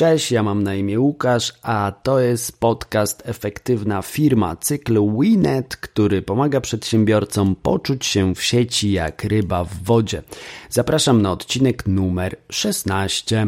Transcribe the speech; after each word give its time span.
Cześć, 0.00 0.32
ja 0.32 0.42
mam 0.42 0.62
na 0.62 0.74
imię 0.74 1.00
Łukasz, 1.00 1.52
a 1.62 1.92
to 2.02 2.20
jest 2.20 2.60
podcast 2.60 3.22
Efektywna 3.24 4.02
Firma, 4.02 4.56
cykl 4.56 4.98
Winet, 5.20 5.76
który 5.76 6.22
pomaga 6.22 6.60
przedsiębiorcom 6.60 7.56
poczuć 7.56 8.06
się 8.06 8.34
w 8.34 8.42
sieci 8.42 8.92
jak 8.92 9.24
ryba 9.24 9.64
w 9.64 9.82
wodzie. 9.82 10.22
Zapraszam 10.70 11.22
na 11.22 11.32
odcinek 11.32 11.86
numer 11.86 12.36
16. 12.50 13.46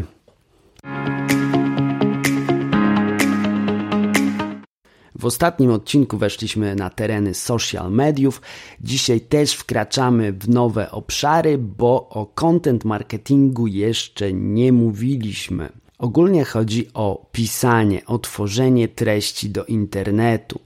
W 5.18 5.24
ostatnim 5.24 5.70
odcinku 5.70 6.18
weszliśmy 6.18 6.74
na 6.74 6.90
tereny 6.90 7.34
social 7.34 7.92
mediów. 7.92 8.42
Dzisiaj 8.80 9.20
też 9.20 9.52
wkraczamy 9.52 10.32
w 10.32 10.48
nowe 10.48 10.90
obszary, 10.90 11.58
bo 11.58 12.08
o 12.08 12.26
content 12.26 12.84
marketingu 12.84 13.66
jeszcze 13.66 14.32
nie 14.32 14.72
mówiliśmy. 14.72 15.81
Ogólnie 16.02 16.44
chodzi 16.44 16.86
o 16.94 17.26
pisanie, 17.32 18.06
o 18.06 18.18
tworzenie 18.18 18.88
treści 18.88 19.50
do 19.50 19.64
internetu. 19.64 20.60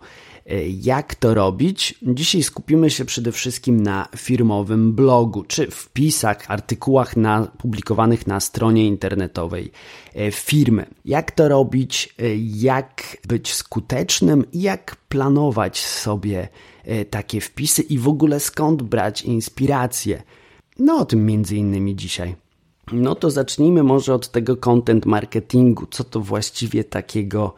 E, 0.46 0.68
jak 0.68 1.14
to 1.14 1.34
robić? 1.34 1.94
Dzisiaj 2.02 2.42
skupimy 2.42 2.90
się 2.90 3.04
przede 3.04 3.32
wszystkim 3.32 3.82
na 3.82 4.08
firmowym 4.16 4.92
blogu, 4.92 5.44
czy 5.44 5.70
wpisach, 5.70 6.50
artykułach 6.50 7.16
na, 7.16 7.46
publikowanych 7.58 8.26
na 8.26 8.40
stronie 8.40 8.86
internetowej 8.86 9.70
e, 10.14 10.30
firmy. 10.30 10.86
Jak 11.04 11.30
to 11.30 11.48
robić? 11.48 12.14
E, 12.18 12.22
jak 12.36 13.16
być 13.28 13.54
skutecznym 13.54 14.44
jak 14.52 14.96
planować 15.08 15.78
sobie 15.78 16.48
takie 17.10 17.40
wpisy 17.40 17.82
i 17.82 17.98
w 17.98 18.08
ogóle 18.08 18.40
skąd 18.40 18.82
brać 18.82 19.22
inspirację? 19.22 20.22
No 20.78 20.98
o 20.98 21.04
tym 21.04 21.26
między 21.26 21.56
innymi 21.56 21.96
dzisiaj. 21.96 22.45
No 22.92 23.14
to 23.14 23.30
zacznijmy 23.30 23.82
może 23.82 24.14
od 24.14 24.28
tego 24.28 24.56
content 24.56 25.06
marketingu. 25.06 25.86
Co 25.86 26.04
to 26.04 26.20
właściwie 26.20 26.84
takiego 26.84 27.54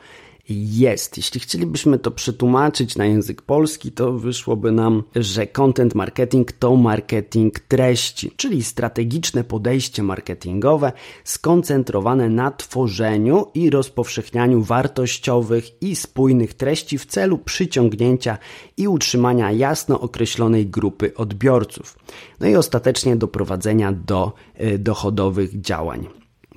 jest. 0.48 1.16
Jeśli 1.16 1.40
chcielibyśmy 1.40 1.98
to 1.98 2.10
przetłumaczyć 2.10 2.96
na 2.96 3.04
język 3.04 3.42
polski, 3.42 3.92
to 3.92 4.12
wyszłoby 4.12 4.72
nam, 4.72 5.02
że 5.16 5.46
content 5.46 5.94
marketing 5.94 6.52
to 6.52 6.76
marketing 6.76 7.60
treści, 7.60 8.30
czyli 8.36 8.64
strategiczne 8.64 9.44
podejście 9.44 10.02
marketingowe 10.02 10.92
skoncentrowane 11.24 12.28
na 12.28 12.50
tworzeniu 12.50 13.46
i 13.54 13.70
rozpowszechnianiu 13.70 14.62
wartościowych 14.62 15.82
i 15.82 15.96
spójnych 15.96 16.54
treści 16.54 16.98
w 16.98 17.06
celu 17.06 17.38
przyciągnięcia 17.38 18.38
i 18.76 18.88
utrzymania 18.88 19.52
jasno 19.52 20.00
określonej 20.00 20.66
grupy 20.66 21.14
odbiorców. 21.14 21.98
No 22.40 22.48
i 22.48 22.56
ostatecznie 22.56 23.16
doprowadzenia 23.16 23.92
do 23.92 24.32
e, 24.54 24.78
dochodowych 24.78 25.60
działań, 25.60 26.06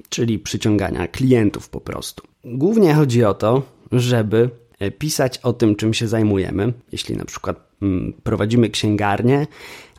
czyli 0.10 0.40
przyciągania 0.40 1.08
klientów 1.08 1.70
po 1.70 1.82
prostu. 1.82 2.24
Głównie 2.44 2.94
chodzi 2.94 3.24
o 3.24 3.34
to, 3.34 3.62
żeby 3.92 4.50
e, 4.80 4.92
pisać 4.92 5.38
o 5.38 5.54
tym, 5.54 5.76
czym 5.76 5.94
się 5.94 6.08
zajmujemy. 6.08 6.74
Jeśli 6.92 7.18
na 7.18 7.26
przykład 7.26 7.60
mm, 7.82 8.14
prowadzimy 8.24 8.70
księgarnię 8.70 9.48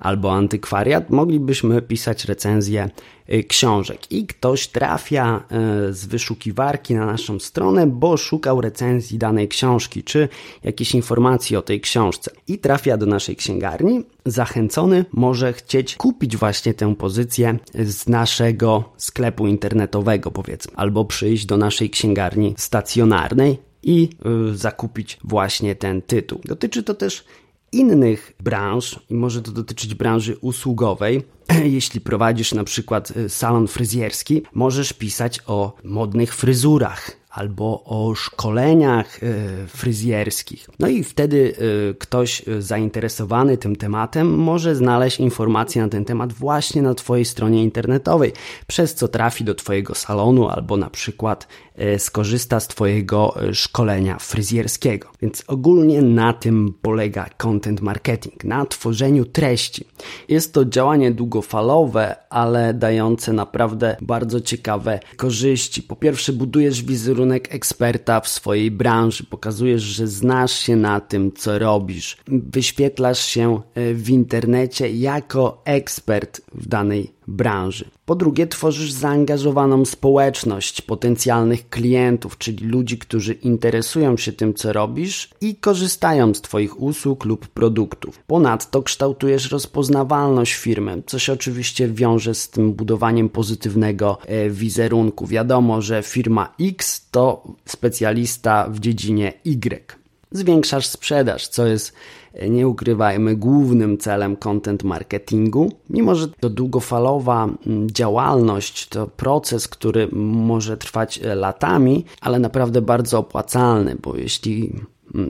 albo 0.03 0.33
antykwariat, 0.33 1.11
moglibyśmy 1.11 1.83
pisać 1.83 2.25
recenzje 2.25 2.91
e, 3.27 3.43
książek 3.43 4.13
i 4.13 4.27
ktoś 4.27 4.67
trafia 4.67 5.45
e, 5.51 5.93
z 5.93 6.07
wyszukiwarki 6.07 6.95
na 6.95 7.07
naszą 7.07 7.39
stronę, 7.39 7.87
bo 7.87 8.17
szukał 8.17 8.61
recenzji 8.61 9.19
danej 9.19 9.49
książki 9.49 10.03
czy 10.03 10.29
jakiejś 10.65 10.95
informacji 10.95 11.57
o 11.57 11.63
tej 11.63 11.81
książce 11.81 12.31
i 12.49 12.59
trafia 12.59 12.97
do 12.97 13.07
naszej 13.07 13.37
księgarni. 13.37 14.05
Zachęcony 14.27 15.05
może 15.13 15.53
chcieć 15.53 15.97
kupić 15.97 16.37
właśnie 16.37 16.75
tę 16.75 16.95
pozycję 16.97 17.59
z 17.75 18.09
naszego 18.09 18.93
sklepu 18.97 19.47
internetowego, 19.47 20.31
powiedzmy, 20.31 20.73
albo 20.77 21.05
przyjść 21.05 21.47
do 21.47 21.57
naszej 21.57 21.91
księgarni 21.91 22.55
stacjonarnej 22.57 23.72
i 23.83 24.11
y, 24.51 24.57
zakupić 24.57 25.19
właśnie 25.25 25.75
ten 25.75 26.03
tytuł. 26.03 26.41
Dotyczy 26.45 26.83
to 26.83 26.95
też 26.95 27.25
innych 27.73 28.33
branż 28.41 29.01
i 29.11 29.15
może 29.15 29.43
to 29.43 29.53
dotyczyć 29.53 29.95
branży 29.95 30.37
usługowej. 30.41 31.23
Jeśli 31.65 32.01
prowadzisz 32.01 32.55
na 32.55 32.65
przykład 32.65 33.17
y, 33.17 33.29
salon 33.29 33.69
fryzjerski, 33.69 34.43
możesz 34.55 34.93
pisać 34.93 35.41
o 35.47 35.77
modnych 35.85 36.35
fryzurach, 36.35 37.23
albo 37.31 37.85
o 37.85 38.15
szkoleniach 38.15 39.21
e, 39.23 39.67
fryzjerskich. 39.67 40.71
No 40.79 40.89
i 40.89 41.05
wtedy 41.05 41.55
ktoś 41.99 42.43
zainteresowany 42.59 43.59
tym 43.59 43.77
tematem 43.77 44.35
może 44.35 44.75
znaleźć 44.75 45.21
informacje 45.21 45.83
na 45.83 45.89
ten 45.89 46.05
temat 46.05 46.33
właśnie 46.33 46.83
na 46.83 46.95
Twojej 46.95 47.25
stronie 47.25 47.63
internetowej, 47.63 48.33
przez 48.67 48.95
co 48.95 49.09
trafi 49.09 49.45
do 49.45 49.55
Twojego 49.55 49.95
salonu 49.95 50.49
albo 50.49 50.77
na 50.77 50.91
przykład 50.91 51.49
skorzysta 51.99 52.61
z 52.61 52.69
Twojego 52.69 53.35
szkolenia 53.53 54.19
fryzjerskiego. 54.19 55.09
Więc 55.23 55.45
ogólnie 55.47 56.03
na 56.03 56.33
tym 56.33 56.75
polega 56.83 57.27
content 57.37 57.81
marketing, 57.81 58.45
na 58.45 58.67
tworzeniu 58.67 59.25
treści. 59.25 59.85
Jest 60.29 60.53
to 60.53 60.65
działanie 60.65 61.11
długofalowe, 61.11 62.17
ale 62.31 62.75
dające 62.75 63.33
naprawdę 63.33 63.97
bardzo 64.01 64.41
ciekawe 64.41 65.01
korzyści. 65.17 65.83
Po 65.83 65.97
pierwsze, 65.97 66.33
budujesz 66.33 66.83
wizerunek 66.83 67.13
wizerunek 67.13 67.55
eksperta 67.55 68.21
w 68.21 68.29
swojej 68.29 68.71
branży, 68.71 69.25
pokazujesz, 69.25 69.83
że 69.83 70.07
znasz 70.07 70.53
się 70.53 70.77
na 70.77 71.01
tym, 71.01 71.33
co 71.33 71.59
robisz, 71.59 72.17
wyświetlasz 72.27 73.19
się 73.19 73.61
e, 73.75 73.95
w 73.95 74.11
internecie 74.11 74.91
jako 74.91 75.63
ekspert 75.65 76.41
w 76.55 76.67
danej 76.67 77.13
branży. 77.29 77.91
Po 78.05 78.15
drugie, 78.15 78.47
tworzysz 78.47 78.93
zaangażowaną 78.93 79.85
społeczność 79.85 80.83
potencjalnych 80.83 81.69
klientów, 81.69 82.39
czyli 82.39 82.67
ludzi, 82.67 82.99
którzy 82.99 83.33
interesują 83.33 84.17
się 84.17 84.33
tym, 84.33 84.55
co 84.55 84.73
robisz 84.73 85.31
i 85.41 85.57
korzystają 85.57 86.35
z 86.35 86.41
Twoich 86.41 86.81
usług 86.81 87.25
lub 87.25 87.49
produktów. 87.49 88.19
Ponadto 88.27 88.83
kształtujesz 88.83 89.51
rozpoznawalność 89.51 90.55
firmy, 90.55 91.03
co 91.07 91.19
się 91.19 91.33
oczywiście 91.33 91.89
wiąże 91.89 92.35
z 92.35 92.51
tym 92.51 92.73
budowaniem 92.73 93.29
pozytywnego 93.29 94.19
e, 94.27 94.51
wizerunku. 94.51 95.27
Wiadomo, 95.27 95.83
że 95.83 96.03
firma 96.03 96.55
X 96.61 97.09
to 97.11 97.45
specjalista 97.65 98.69
w 98.71 98.81
dziedzinie 98.81 99.33
Y 99.45 100.02
zwiększasz 100.33 100.87
sprzedaż, 100.87 101.49
co 101.49 101.67
jest, 101.67 101.93
e, 102.35 102.51
nie 102.51 102.69
ukrywajmy, 102.69 103.37
głównym 103.37 103.99
celem 103.99 104.37
content 104.37 104.85
marketingu. 104.85 105.73
Mimo, 105.91 106.15
że 106.15 106.29
to 106.29 106.51
długofalowa 106.51 107.49
działalność, 107.87 108.89
to 108.89 109.07
proces, 109.07 109.69
który 109.69 110.09
może 110.13 110.77
trwać 110.77 111.19
e, 111.19 111.35
latami, 111.35 112.05
ale 112.21 112.39
naprawdę 112.39 112.83
bardzo 112.83 113.19
opłacalny, 113.19 113.97
bo 114.03 114.17
jeśli 114.17 114.73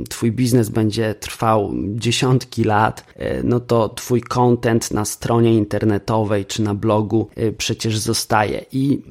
Twój 0.09 0.33
biznes 0.33 0.69
będzie 0.69 1.15
trwał 1.15 1.73
dziesiątki 1.95 2.65
lat, 2.65 3.05
e, 3.17 3.43
no 3.43 3.61
to 3.61 3.89
Twój 3.89 4.21
content 4.21 4.91
na 4.91 5.05
stronie 5.05 5.55
internetowej 5.55 6.47
czy 6.47 6.63
na 6.63 6.75
blogu 6.75 7.29
przecież 7.59 7.99
zostaje 7.99 8.65
i 8.73 9.03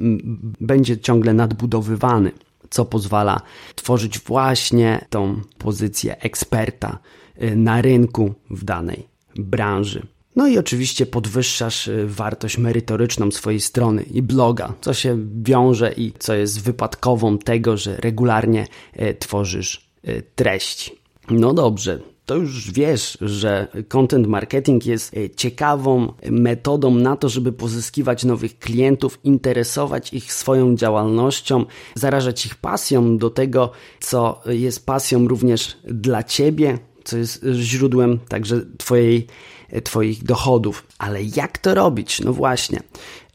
będzie 0.62 0.97
ciągle 0.97 1.34
nadbudowywany 1.34 2.31
co 2.71 2.85
pozwala 2.85 3.41
tworzyć 3.75 4.19
właśnie 4.19 5.05
tą 5.09 5.41
pozycję 5.57 6.21
eksperta 6.21 6.99
y, 7.43 7.55
na 7.55 7.81
rynku 7.81 8.33
w 8.49 8.63
danej 8.63 9.07
branży. 9.35 10.07
No 10.35 10.47
i 10.47 10.57
oczywiście 10.57 11.05
podwyższasz 11.05 11.87
y, 11.87 12.07
wartość 12.07 12.57
merytoryczną 12.57 13.31
swojej 13.31 13.59
strony 13.59 14.03
i 14.03 14.21
bloga, 14.21 14.73
co 14.81 14.93
się 14.93 15.17
wiąże 15.41 15.93
i 15.93 16.13
co 16.19 16.33
jest 16.33 16.61
wypadkową 16.61 17.37
tego, 17.37 17.77
że 17.77 17.95
regularnie 17.95 18.67
y, 18.99 19.15
tworzysz 19.19 19.91
treści. 20.35 20.91
No 21.29 21.53
dobrze, 21.53 21.99
to 22.31 22.37
już 22.37 22.71
wiesz, 22.71 23.17
że 23.21 23.67
content 23.87 24.27
marketing 24.27 24.85
jest 24.85 25.17
e, 25.17 25.29
ciekawą 25.29 26.13
metodą 26.29 26.95
na 26.95 27.16
to, 27.16 27.29
żeby 27.29 27.51
pozyskiwać 27.51 28.23
nowych 28.23 28.59
klientów, 28.59 29.19
interesować 29.23 30.13
ich 30.13 30.33
swoją 30.33 30.75
działalnością, 30.75 31.66
zarażać 31.95 32.45
ich 32.45 32.55
pasją 32.55 33.17
do 33.17 33.29
tego, 33.29 33.72
co 33.99 34.41
jest 34.45 34.85
pasją 34.85 35.28
również 35.28 35.78
dla 35.83 36.23
ciebie, 36.23 36.78
co 37.03 37.17
jest 37.17 37.45
źródłem 37.53 38.19
także 38.19 38.61
twojej, 38.77 39.27
e, 39.69 39.81
Twoich 39.81 40.23
dochodów. 40.23 40.87
Ale 40.97 41.23
jak 41.23 41.57
to 41.57 41.75
robić? 41.75 42.19
No 42.19 42.34
właśnie, 42.34 42.79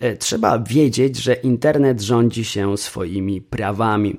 e, 0.01 0.17
trzeba 0.17 0.59
wiedzieć, 0.59 1.17
że 1.17 1.35
internet 1.35 2.01
rządzi 2.01 2.45
się 2.45 2.79
swoimi 2.79 3.41
prawami. 3.41 4.17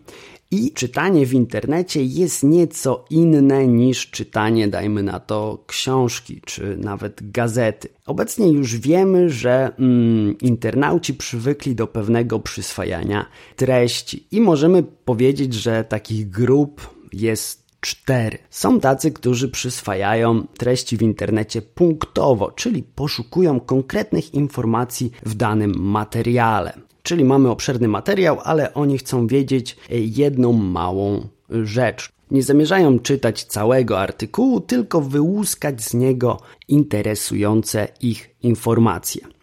I 0.51 0.71
czytanie 0.71 1.25
w 1.25 1.33
internecie 1.33 2.03
jest 2.03 2.43
nieco 2.43 3.05
inne 3.09 3.67
niż 3.67 4.09
czytanie, 4.09 4.67
dajmy 4.67 5.03
na 5.03 5.19
to, 5.19 5.63
książki 5.67 6.41
czy 6.45 6.77
nawet 6.77 7.31
gazety. 7.31 7.89
Obecnie 8.05 8.51
już 8.51 8.77
wiemy, 8.77 9.29
że 9.29 9.71
mm, 9.79 10.37
internauci 10.37 11.13
przywykli 11.13 11.75
do 11.75 11.87
pewnego 11.87 12.39
przyswajania 12.39 13.25
treści 13.55 14.27
i 14.31 14.41
możemy 14.41 14.83
powiedzieć, 14.83 15.53
że 15.53 15.83
takich 15.83 16.29
grup 16.29 16.81
jest 17.13 17.67
cztery. 17.81 18.37
Są 18.49 18.79
tacy, 18.79 19.11
którzy 19.11 19.49
przyswajają 19.49 20.47
treści 20.57 20.97
w 20.97 21.01
internecie 21.01 21.61
punktowo, 21.61 22.51
czyli 22.51 22.83
poszukują 22.83 23.59
konkretnych 23.59 24.33
informacji 24.33 25.11
w 25.25 25.35
danym 25.35 25.73
materiale 25.77 26.86
Czyli 27.07 27.25
mamy 27.25 27.49
obszerny 27.49 27.87
materiał, 27.87 28.37
ale 28.43 28.73
oni 28.73 28.97
chcą 28.97 29.27
wiedzieć 29.27 29.77
jedną 29.89 30.53
małą 30.53 31.27
rzecz. 31.49 32.09
Nie 32.31 32.43
zamierzają 32.43 32.99
czytać 32.99 33.43
całego 33.43 33.99
artykułu, 33.99 34.59
tylko 34.59 35.01
wyłuskać 35.01 35.83
z 35.83 35.93
niego 35.93 36.39
interesujące 36.67 37.87
ich 38.01 38.35
informacje. 38.43 39.36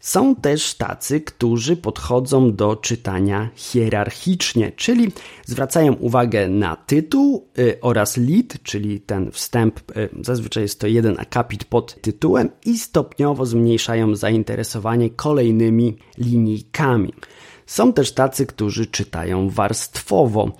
Są 0.00 0.36
też 0.36 0.74
tacy, 0.74 1.20
którzy 1.20 1.76
podchodzą 1.76 2.54
do 2.54 2.76
czytania 2.76 3.50
hierarchicznie, 3.54 4.72
czyli 4.72 5.12
zwracają 5.46 5.92
uwagę 5.92 6.48
na 6.48 6.76
tytuł 6.76 7.46
y, 7.58 7.78
oraz 7.80 8.16
lead, 8.16 8.62
czyli 8.62 9.00
ten 9.00 9.30
wstęp, 9.30 9.80
y, 9.96 10.08
zazwyczaj 10.20 10.62
jest 10.62 10.80
to 10.80 10.86
jeden 10.86 11.20
akapit 11.20 11.64
pod 11.64 12.00
tytułem 12.00 12.48
i 12.64 12.78
stopniowo 12.78 13.46
zmniejszają 13.46 14.16
zainteresowanie 14.16 15.10
kolejnymi 15.10 15.96
linijkami. 16.18 17.12
Są 17.66 17.92
też 17.92 18.12
tacy, 18.12 18.46
którzy 18.46 18.86
czytają 18.86 19.50
warstwowo, 19.50 20.52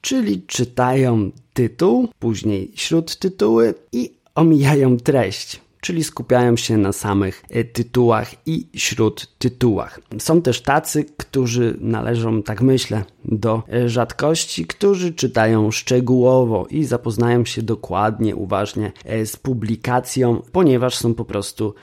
czyli 0.00 0.42
czytają 0.42 1.30
tytuł, 1.52 2.08
później 2.18 2.72
śródtytuły 2.74 3.74
i 3.92 4.12
omijają 4.34 4.96
treść 4.96 5.61
czyli 5.82 6.04
skupiają 6.04 6.56
się 6.56 6.78
na 6.78 6.92
samych 6.92 7.44
e, 7.50 7.64
tytułach 7.64 8.34
i 8.46 8.66
śródtytułach. 8.74 10.00
Są 10.18 10.42
też 10.42 10.60
tacy, 10.60 11.04
którzy 11.16 11.76
należą, 11.80 12.42
tak 12.42 12.62
myślę, 12.62 13.04
do 13.24 13.62
e, 13.72 13.88
rzadkości, 13.88 14.66
którzy 14.66 15.12
czytają 15.12 15.70
szczegółowo 15.70 16.66
i 16.70 16.84
zapoznają 16.84 17.44
się 17.44 17.62
dokładnie, 17.62 18.36
uważnie 18.36 18.92
e, 19.04 19.26
z 19.26 19.36
publikacją, 19.36 20.42
ponieważ 20.52 20.96
są 20.96 21.14
po 21.14 21.24
prostu 21.24 21.74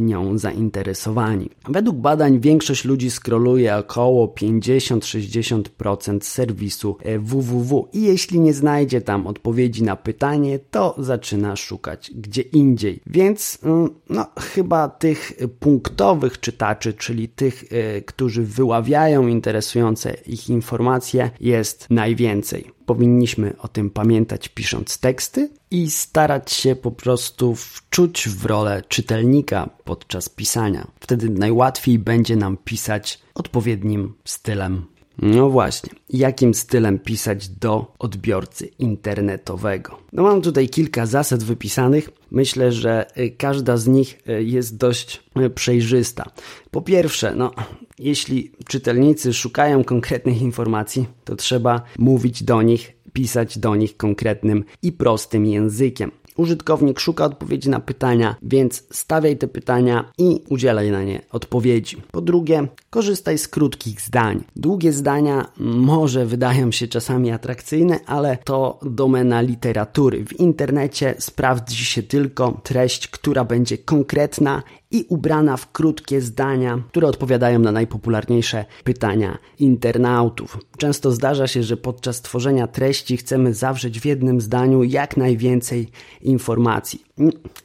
nią 0.00 0.38
zainteresowani. 0.38 1.50
Według 1.68 1.96
badań 1.96 2.40
większość 2.40 2.84
ludzi 2.84 3.10
skroluje 3.10 3.76
około 3.76 4.26
50-60% 4.26 6.20
serwisu 6.20 6.96
www 7.18 7.88
e, 7.92 7.96
i 7.98 8.02
jeśli 8.02 8.40
nie 8.40 8.54
znajdzie 8.54 9.00
tam 9.00 9.26
odpowiedzi 9.26 9.82
na 9.82 9.96
pytanie, 9.96 10.58
to 10.58 10.94
zaczyna 10.98 11.56
szukać 11.56 12.10
gdzie 12.14 12.42
indziej. 12.42 13.00
Więc 13.06 13.58
mm, 13.62 13.88
no, 14.10 14.26
chyba 14.40 14.88
tych 14.88 15.32
punktowych 15.60 16.40
czytaczy, 16.40 16.92
czyli 16.92 17.28
tych, 17.28 17.64
e, 17.70 18.02
którzy 18.02 18.42
wyławiają 18.42 19.26
interesujące 19.26 20.14
ich 20.26 20.48
informacje 20.50 21.30
jest 21.40 21.86
najwięcej. 21.90 22.73
Powinniśmy 22.86 23.56
o 23.58 23.68
tym 23.68 23.90
pamiętać 23.90 24.48
pisząc 24.48 24.98
teksty 24.98 25.50
i 25.70 25.90
starać 25.90 26.52
się 26.52 26.76
po 26.76 26.90
prostu 26.90 27.54
wczuć 27.54 28.28
w 28.28 28.44
rolę 28.44 28.82
czytelnika 28.88 29.70
podczas 29.84 30.28
pisania. 30.28 30.86
Wtedy 31.00 31.30
najłatwiej 31.30 31.98
będzie 31.98 32.36
nam 32.36 32.56
pisać 32.56 33.18
odpowiednim 33.34 34.14
stylem. 34.24 34.93
No 35.18 35.50
właśnie, 35.50 35.92
jakim 36.10 36.54
stylem 36.54 36.98
pisać 36.98 37.48
do 37.48 37.92
odbiorcy 37.98 38.66
internetowego? 38.66 39.98
No 40.12 40.22
mam 40.22 40.42
tutaj 40.42 40.68
kilka 40.68 41.06
zasad 41.06 41.42
wypisanych. 41.42 42.10
Myślę, 42.30 42.72
że 42.72 43.06
y, 43.18 43.30
każda 43.30 43.76
z 43.76 43.86
nich 43.86 44.18
y, 44.28 44.44
jest 44.44 44.76
dość 44.76 45.22
y, 45.40 45.50
przejrzysta. 45.50 46.30
Po 46.70 46.82
pierwsze, 46.82 47.34
no, 47.34 47.50
jeśli 47.98 48.52
czytelnicy 48.68 49.34
szukają 49.34 49.84
konkretnych 49.84 50.42
informacji, 50.42 51.06
to 51.24 51.36
trzeba 51.36 51.82
mówić 51.98 52.42
do 52.42 52.62
nich, 52.62 52.92
pisać 53.12 53.58
do 53.58 53.76
nich 53.76 53.96
konkretnym 53.96 54.64
i 54.82 54.92
prostym 54.92 55.46
językiem. 55.46 56.10
Użytkownik 56.36 57.00
szuka 57.00 57.24
odpowiedzi 57.24 57.70
na 57.70 57.80
pytania, 57.80 58.36
więc 58.42 58.84
stawiaj 58.90 59.36
te 59.36 59.48
pytania 59.48 60.12
i 60.18 60.40
udzielaj 60.48 60.90
na 60.90 61.02
nie 61.02 61.22
odpowiedzi. 61.32 62.02
Po 62.10 62.20
drugie, 62.20 62.68
korzystaj 62.90 63.38
z 63.38 63.48
krótkich 63.48 64.00
zdań. 64.00 64.44
Długie 64.56 64.92
zdania 64.92 65.52
może 65.58 66.26
wydają 66.26 66.72
się 66.72 66.88
czasami 66.88 67.30
atrakcyjne, 67.30 68.00
ale 68.06 68.38
to 68.44 68.78
domena 68.82 69.40
literatury. 69.40 70.24
W 70.24 70.40
internecie 70.40 71.14
sprawdzi 71.18 71.84
się 71.84 72.02
tylko 72.02 72.60
treść, 72.62 73.08
która 73.08 73.44
będzie 73.44 73.78
konkretna 73.78 74.62
i 74.94 75.04
ubrana 75.08 75.56
w 75.56 75.72
krótkie 75.72 76.20
zdania, 76.20 76.82
które 76.88 77.08
odpowiadają 77.08 77.58
na 77.58 77.72
najpopularniejsze 77.72 78.64
pytania 78.84 79.38
internautów. 79.58 80.58
Często 80.78 81.10
zdarza 81.10 81.46
się, 81.46 81.62
że 81.62 81.76
podczas 81.76 82.22
tworzenia 82.22 82.66
treści 82.66 83.16
chcemy 83.16 83.54
zawrzeć 83.54 84.00
w 84.00 84.04
jednym 84.04 84.40
zdaniu 84.40 84.82
jak 84.82 85.16
najwięcej 85.16 85.88
informacji. 86.20 87.02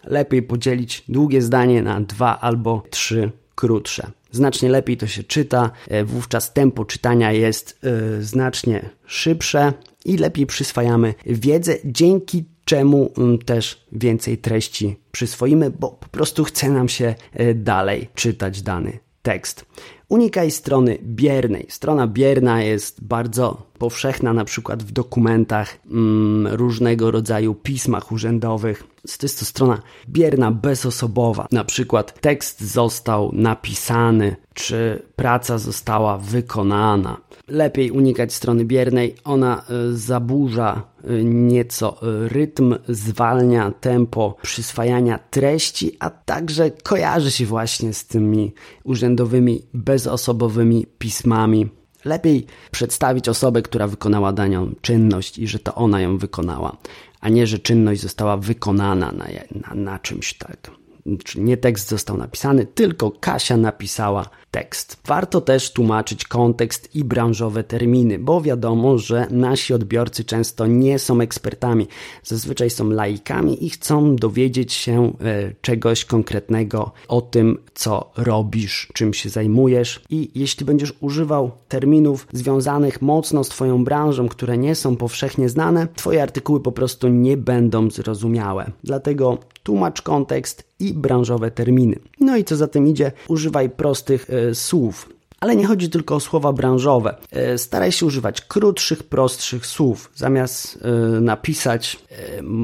Lepiej 0.04 0.44
podzielić 0.44 1.04
długie 1.10 1.42
zdanie 1.42 1.84
na 1.84 2.02
dwa 2.02 2.40
albo 2.40 2.84
trzy 2.90 3.32
krótsze. 3.56 4.12
Znacznie 4.32 4.70
lepiej 4.70 4.98
to 4.98 5.08
się 5.08 5.24
czyta, 5.24 5.72
e, 5.88 6.04
wówczas 6.04 6.54
tempo 6.54 6.86
czytania 6.86 7.32
jest 7.32 7.80
yy, 7.84 8.24
znacznie 8.24 8.90
szybsze 9.06 9.74
i 10.06 10.18
lepiej 10.18 10.46
przyswajamy 10.46 11.14
wiedzę, 11.26 11.76
dzięki 11.86 12.46
czemu 12.70 13.12
mm, 13.18 13.38
też 13.38 13.86
więcej 13.92 14.38
treści 14.38 14.96
przyswoimy, 15.12 15.72
bo 15.72 15.90
po 15.90 16.08
prostu 16.08 16.44
chce 16.44 16.70
nam 16.70 16.90
się 16.90 17.16
e, 17.34 17.54
dalej 17.54 18.10
czytać 18.16 18.62
dany 18.62 19.00
tekst. 19.22 19.66
Unikaj 20.10 20.52
strony 20.52 20.98
biernej. 21.04 21.66
Strona 21.70 22.08
bierna 22.08 22.64
jest 22.64 23.04
bardzo 23.04 23.62
powszechna 23.78 24.34
na 24.34 24.46
przykład 24.46 24.84
w 24.84 24.92
dokumentach, 24.92 25.78
mm, 25.92 26.48
różnego 26.48 27.12
rodzaju 27.12 27.56
pismach 27.56 28.12
urzędowych. 28.12 28.84
To 29.02 29.26
jest 29.26 29.40
to 29.40 29.46
strona 29.46 29.82
bierna, 30.10 30.52
bezosobowa. 30.52 31.48
Na 31.52 31.64
przykład 31.64 32.22
tekst 32.22 32.62
został 32.62 33.32
napisany, 33.34 34.36
czy 34.54 35.04
praca 35.16 35.58
została 35.58 36.18
wykonana. 36.18 37.18
Lepiej 37.48 37.92
unikać 37.92 38.34
strony 38.34 38.66
biernej. 38.66 39.16
Ona 39.24 39.64
y, 39.92 39.98
zaburza 39.98 40.82
y, 41.10 41.24
nieco 41.24 41.98
rytm, 42.28 42.76
zwalnia 42.88 43.72
tempo 43.72 44.36
przyswajania 44.42 45.20
treści, 45.30 45.98
a 46.00 46.10
także 46.10 46.72
kojarzy 46.72 47.32
się 47.32 47.46
właśnie 47.46 47.94
z 47.94 48.06
tymi 48.06 48.54
urzędowymi, 48.84 49.62
bezosobowymi 49.74 50.86
pismami 50.98 51.70
Lepiej 52.06 52.46
przedstawić 52.72 53.30
osobę, 53.30 53.62
która 53.62 53.88
wykonała 53.88 54.34
daną 54.34 54.72
czynność 54.82 55.38
i 55.38 55.48
że 55.48 55.60
to 55.60 55.76
ona 55.76 56.02
ją 56.02 56.18
wykonała, 56.18 56.78
a 57.20 57.30
nie, 57.30 57.48
że 57.48 57.60
czynność 57.60 58.02
została 58.02 58.38
wykonana 58.38 59.12
na, 59.12 59.26
na, 59.52 59.76
na 59.76 60.00
czymś 60.00 60.34
tak. 60.34 60.72
Czyli 61.18 61.44
nie 61.44 61.58
tekst 61.58 61.90
został 61.90 62.18
napisany, 62.18 62.66
tylko 62.66 63.12
Kasia 63.12 63.58
napisała 63.58 64.30
tekst. 64.52 64.98
Warto 65.08 65.42
też 65.42 65.74
tłumaczyć 65.74 66.26
kontekst 66.26 66.96
i 66.96 67.04
branżowe 67.04 67.64
terminy, 67.64 68.20
bo 68.20 68.42
wiadomo, 68.42 68.98
że 68.98 69.28
nasi 69.30 69.74
odbiorcy 69.74 70.24
często 70.24 70.68
nie 70.68 71.00
są 71.00 71.22
ekspertami, 71.22 71.88
zazwyczaj 72.24 72.70
są 72.70 72.90
laikami 72.90 73.66
i 73.66 73.70
chcą 73.70 74.16
dowiedzieć 74.16 74.74
się 74.74 75.14
e, 75.22 75.54
czegoś 75.62 76.06
konkretnego 76.06 76.92
o 77.08 77.22
tym, 77.22 77.58
co 77.74 78.12
robisz, 78.18 78.88
czym 78.94 79.14
się 79.14 79.30
zajmujesz. 79.30 80.02
I 80.10 80.32
jeśli 80.36 80.66
będziesz 80.66 80.94
używał 81.00 81.52
terminów 81.68 82.28
związanych 82.34 83.02
mocno 83.02 83.44
z 83.44 83.50
Twoją 83.50 83.84
branżą, 83.84 84.28
które 84.28 84.58
nie 84.58 84.76
są 84.76 84.96
powszechnie 84.96 85.50
znane, 85.50 85.88
Twoje 85.96 86.24
artykuły 86.24 86.60
po 86.60 86.72
prostu 86.72 87.08
nie 87.08 87.38
będą 87.38 87.90
zrozumiałe. 87.92 88.72
Dlatego 88.84 89.38
tłumacz 89.64 90.02
kontekst 90.02 90.64
i 90.80 90.94
branżowe 90.94 91.52
terminy. 91.52 92.00
No 92.20 92.38
i 92.38 92.44
co 92.44 92.56
za 92.56 92.68
tym 92.68 92.88
idzie, 92.88 93.12
używaj 93.28 93.70
prostych 93.70 94.30
e, 94.30 94.56
słów. 94.56 95.10
Ale 95.40 95.56
nie 95.56 95.66
chodzi 95.66 95.90
tylko 95.90 96.16
o 96.16 96.20
słowa 96.20 96.54
branżowe. 96.54 97.16
E, 97.32 97.58
staraj 97.58 97.92
się 97.92 98.06
używać 98.06 98.42
krótszych, 98.42 99.04
prostszych 99.04 99.66
słów. 99.66 100.12
Zamiast 100.16 100.80
e, 100.82 101.22
napisać 101.22 102.00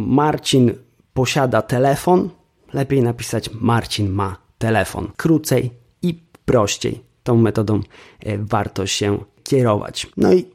Marcin 0.08 0.74
posiada 1.14 1.62
telefon, 1.62 2.30
lepiej 2.74 3.04
napisać 3.04 3.50
Marcin 3.54 4.10
ma 4.10 4.38
telefon. 4.58 5.12
Krócej 5.18 5.72
i 6.02 6.24
prościej. 6.46 7.02
Tą 7.24 7.38
metodą 7.38 7.82
warto 8.38 8.88
się 8.88 9.18
kierować. 9.50 10.08
No 10.18 10.34
i 10.34 10.46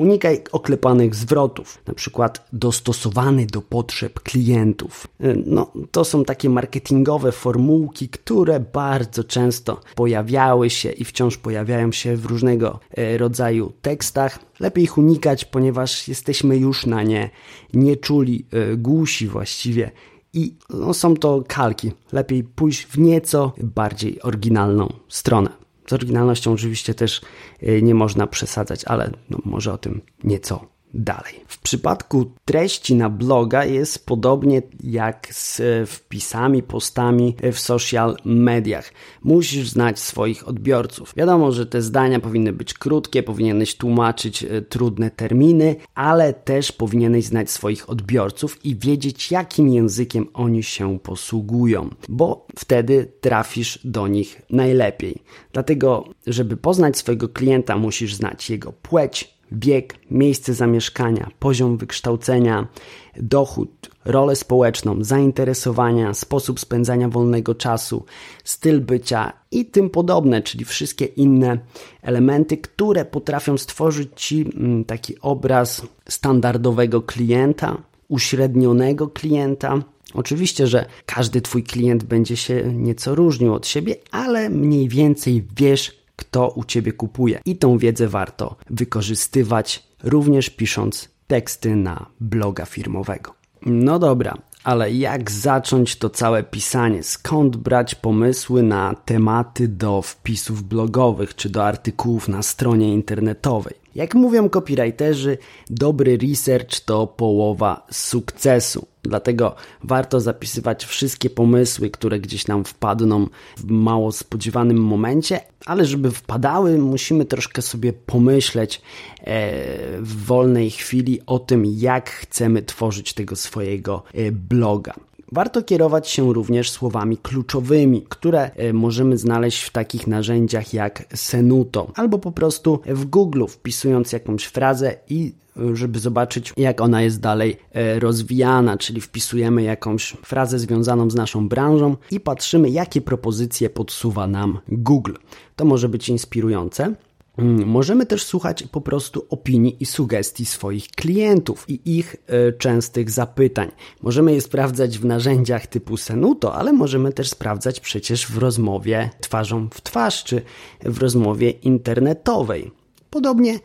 Unikaj 0.00 0.42
oklepanych 0.52 1.14
zwrotów, 1.14 1.78
na 1.86 1.94
przykład 1.94 2.48
dostosowany 2.52 3.46
do 3.46 3.62
potrzeb 3.62 4.20
klientów. 4.20 5.06
No, 5.46 5.72
to 5.90 6.04
są 6.04 6.24
takie 6.24 6.50
marketingowe 6.50 7.32
formułki, 7.32 8.08
które 8.08 8.60
bardzo 8.60 9.24
często 9.24 9.80
pojawiały 9.94 10.70
się 10.70 10.90
i 10.90 11.04
wciąż 11.04 11.36
pojawiają 11.36 11.92
się 11.92 12.16
w 12.16 12.26
różnego 12.26 12.80
e, 12.96 13.18
rodzaju 13.18 13.72
tekstach. 13.82 14.38
Lepiej 14.60 14.84
ich 14.84 14.98
unikać, 14.98 15.44
ponieważ 15.44 16.08
jesteśmy 16.08 16.56
już 16.56 16.86
na 16.86 17.02
nie 17.02 17.30
nieczuli, 17.74 18.46
e, 18.52 18.76
głusi 18.76 19.28
właściwie 19.28 19.90
i 20.32 20.54
no, 20.70 20.94
są 20.94 21.16
to 21.16 21.44
kalki. 21.48 21.92
Lepiej 22.12 22.44
pójść 22.44 22.86
w 22.86 22.98
nieco 22.98 23.52
bardziej 23.62 24.22
oryginalną 24.22 24.92
stronę. 25.08 25.50
Z 25.90 25.92
oryginalnością 25.92 26.52
oczywiście 26.52 26.94
też 26.94 27.20
e, 27.62 27.82
nie 27.82 27.94
można 27.94 28.26
przesadzać, 28.26 28.84
ale 28.84 29.10
no 29.30 29.38
może 29.44 29.72
o 29.72 29.78
tym 29.78 30.00
nieco 30.24 30.66
dalej. 30.94 31.34
W 31.46 31.58
przypadku 31.58 32.32
treści 32.44 32.94
na 32.94 33.10
bloga 33.10 33.64
jest 33.64 34.06
podobnie 34.06 34.62
jak 34.84 35.34
z 35.34 35.60
e, 35.60 35.86
wpisami, 35.86 36.62
postami 36.62 37.36
w 37.52 37.58
social 37.58 38.16
mediach. 38.24 38.92
Musisz 39.22 39.68
znać 39.68 39.98
swoich 39.98 40.48
odbiorców. 40.48 41.12
Wiadomo, 41.16 41.52
że 41.52 41.66
te 41.66 41.82
zdania 41.82 42.20
powinny 42.20 42.52
być 42.52 42.74
krótkie, 42.74 43.22
powinieneś 43.22 43.74
tłumaczyć 43.76 44.44
e, 44.44 44.62
trudne 44.62 45.10
terminy, 45.10 45.76
ale 45.94 46.32
też 46.32 46.72
powinieneś 46.72 47.24
znać 47.24 47.50
swoich 47.50 47.90
odbiorców 47.90 48.64
i 48.64 48.76
wiedzieć, 48.76 49.30
jakim 49.30 49.68
językiem 49.68 50.26
oni 50.34 50.62
się 50.62 50.98
posługują, 50.98 51.90
bo 52.08 52.46
wtedy 52.58 53.12
trafisz 53.20 53.78
do 53.84 54.08
nich 54.08 54.42
najlepiej. 54.50 55.22
Dlatego, 55.52 56.04
żeby 56.26 56.56
poznać 56.56 56.98
swojego 56.98 57.28
klienta, 57.28 57.76
musisz 57.76 58.14
znać 58.14 58.50
jego 58.50 58.72
płeć, 58.72 59.39
wiek, 59.52 59.94
miejsce 60.10 60.54
zamieszkania, 60.54 61.30
poziom 61.38 61.76
wykształcenia, 61.76 62.68
dochód, 63.16 63.90
rolę 64.04 64.36
społeczną, 64.36 65.04
zainteresowania, 65.04 66.14
sposób 66.14 66.60
spędzania 66.60 67.08
wolnego 67.08 67.54
czasu, 67.54 68.04
styl 68.44 68.80
bycia 68.80 69.32
i 69.50 69.66
tym 69.66 69.90
podobne, 69.90 70.42
czyli 70.42 70.64
wszystkie 70.64 71.04
inne 71.04 71.58
elementy, 72.02 72.56
które 72.56 73.04
potrafią 73.04 73.58
stworzyć 73.58 74.10
Ci 74.16 74.40
mm, 74.54 74.84
taki 74.84 75.20
obraz 75.20 75.82
standardowego 76.08 77.02
klienta, 77.02 77.82
uśrednionego 78.08 79.08
klienta. 79.08 79.82
Oczywiście, 80.14 80.66
że 80.66 80.86
każdy 81.06 81.40
Twój 81.40 81.62
klient 81.62 82.04
będzie 82.04 82.36
się 82.36 82.72
nieco 82.74 83.14
różnił 83.14 83.54
od 83.54 83.66
siebie, 83.66 83.96
ale 84.10 84.50
mniej 84.50 84.88
więcej 84.88 85.44
wiesz, 85.56 85.99
kto 86.30 86.48
u 86.48 86.64
Ciebie 86.64 86.92
kupuje. 86.92 87.40
I 87.44 87.56
tą 87.56 87.78
wiedzę 87.78 88.08
warto 88.08 88.56
wykorzystywać, 88.70 89.82
również 90.02 90.50
pisząc 90.50 91.08
teksty 91.26 91.76
na 91.76 92.06
bloga 92.20 92.64
firmowego. 92.66 93.34
No 93.66 93.98
dobra, 93.98 94.38
ale 94.64 94.92
jak 94.92 95.30
zacząć 95.30 95.96
to 95.96 96.10
całe 96.10 96.42
pisanie? 96.42 97.02
Skąd 97.02 97.56
brać 97.56 97.94
pomysły 97.94 98.62
na 98.62 98.94
tematy 99.04 99.68
do 99.68 100.02
wpisów 100.02 100.62
blogowych 100.62 101.34
czy 101.34 101.48
do 101.48 101.64
artykułów 101.64 102.28
na 102.28 102.42
stronie 102.42 102.92
internetowej? 102.92 103.74
Jak 103.94 104.14
mówią 104.14 104.48
copywriterzy, 104.48 105.38
dobry 105.70 106.16
research 106.16 106.80
to 106.80 107.06
połowa 107.06 107.86
sukcesu. 107.90 108.86
Dlatego 109.02 109.54
warto 109.84 110.20
zapisywać 110.20 110.84
wszystkie 110.84 111.30
pomysły, 111.30 111.90
które 111.90 112.20
gdzieś 112.20 112.46
nam 112.46 112.64
wpadną 112.64 113.26
w 113.56 113.70
mało 113.70 114.12
spodziewanym 114.12 114.78
momencie, 114.78 115.40
ale 115.66 115.84
żeby 115.84 116.10
wpadały, 116.10 116.78
musimy 116.78 117.24
troszkę 117.24 117.62
sobie 117.62 117.92
pomyśleć 117.92 118.82
e, 119.20 119.52
w 120.00 120.24
wolnej 120.24 120.70
chwili 120.70 121.20
o 121.26 121.38
tym, 121.38 121.64
jak 121.66 122.10
chcemy 122.10 122.62
tworzyć 122.62 123.12
tego 123.12 123.36
swojego 123.36 124.02
e, 124.14 124.32
bloga. 124.32 124.94
Warto 125.32 125.62
kierować 125.62 126.08
się 126.08 126.32
również 126.32 126.70
słowami 126.70 127.16
kluczowymi, 127.16 128.06
które 128.08 128.50
e, 128.50 128.72
możemy 128.72 129.18
znaleźć 129.18 129.62
w 129.62 129.70
takich 129.70 130.06
narzędziach 130.06 130.74
jak 130.74 131.04
Senuto 131.14 131.92
albo 131.94 132.18
po 132.18 132.32
prostu 132.32 132.80
w 132.86 133.04
Google 133.04 133.46
wpisując 133.48 134.12
jakąś 134.12 134.44
frazę 134.44 134.96
i 135.08 135.32
żeby 135.72 135.98
zobaczyć, 135.98 136.52
jak 136.56 136.80
ona 136.80 137.02
jest 137.02 137.20
dalej 137.20 137.56
e, 137.72 137.98
rozwijana, 137.98 138.78
czyli 138.78 139.00
wpisujemy 139.00 139.62
jakąś 139.62 140.16
frazę 140.24 140.58
związaną 140.58 141.10
z 141.10 141.14
naszą 141.14 141.48
branżą 141.48 141.96
i 142.10 142.20
patrzymy, 142.20 142.70
jakie 142.70 143.00
propozycje 143.00 143.70
podsuwa 143.70 144.26
nam 144.26 144.58
Google. 144.68 145.14
To 145.56 145.64
może 145.64 145.88
być 145.88 146.08
inspirujące. 146.08 146.94
Mm, 147.38 147.68
możemy 147.68 148.06
też 148.06 148.24
słuchać 148.24 148.62
po 148.62 148.80
prostu 148.80 149.26
opinii 149.30 149.76
i 149.80 149.86
sugestii 149.86 150.44
swoich 150.46 150.88
klientów 150.88 151.64
i 151.68 151.80
ich 151.98 152.16
y, 152.48 152.52
częstych 152.58 153.10
zapytań. 153.10 153.70
Możemy 154.02 154.32
je 154.32 154.40
sprawdzać 154.40 154.98
w 154.98 155.04
narzędziach 155.04 155.66
typu 155.66 155.96
Senuto, 155.96 156.54
ale 156.54 156.72
możemy 156.72 157.12
też 157.12 157.30
sprawdzać 157.30 157.80
przecież 157.80 158.26
w 158.26 158.38
rozmowie 158.38 159.10
twarzą 159.20 159.68
w 159.74 159.80
twarz 159.80 160.24
czy 160.24 160.42
w 160.82 160.98
rozmowie 160.98 161.50
internetowej. 161.50 162.70
Podobnie 163.10 163.58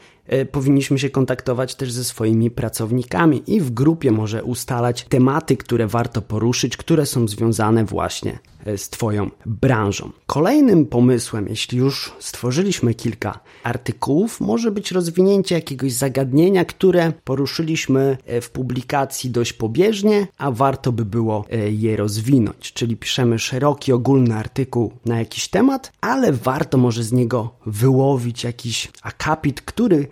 powinniśmy 0.51 0.99
się 0.99 1.09
kontaktować 1.09 1.75
też 1.75 1.91
ze 1.91 2.03
swoimi 2.03 2.51
pracownikami 2.51 3.43
i 3.47 3.61
w 3.61 3.71
grupie 3.71 4.11
może 4.11 4.43
ustalać 4.43 5.05
tematy, 5.09 5.57
które 5.57 5.87
warto 5.87 6.21
poruszyć, 6.21 6.77
które 6.77 7.05
są 7.05 7.27
związane 7.27 7.85
właśnie 7.85 8.39
E, 8.54 8.54
z 8.77 8.89
Twoją 8.89 9.29
branżą. 9.45 10.11
Kolejnym 10.25 10.85
pomysłem, 10.85 11.47
jeśli 11.47 11.77
już 11.77 12.13
stworzyliśmy 12.19 12.93
kilka 12.93 13.39
artykułów, 13.63 14.41
może 14.41 14.71
być 14.71 14.91
rozwinięcie 14.91 15.55
jakiegoś 15.55 15.93
zagadnienia, 15.93 16.65
które 16.65 17.13
poruszyliśmy 17.23 18.17
e, 18.25 18.41
w 18.41 18.49
publikacji 18.49 19.29
dość 19.29 19.53
pobieżnie, 19.53 20.27
a 20.37 20.51
warto 20.51 20.91
by 20.91 21.05
było 21.05 21.45
e, 21.51 21.71
je 21.71 21.95
rozwinąć. 21.97 22.73
Czyli 22.73 22.97
piszemy 22.97 23.39
szeroki, 23.39 23.91
ogólny 23.91 24.35
artykuł 24.35 24.91
na 25.05 25.19
jakiś 25.19 25.47
temat, 25.47 25.91
ale 26.01 26.31
warto 26.31 26.77
może 26.77 27.03
z 27.03 27.11
niego 27.11 27.49
wyłowić 27.65 28.43
jakiś 28.43 28.91
akapit, 29.01 29.61
który 29.61 30.07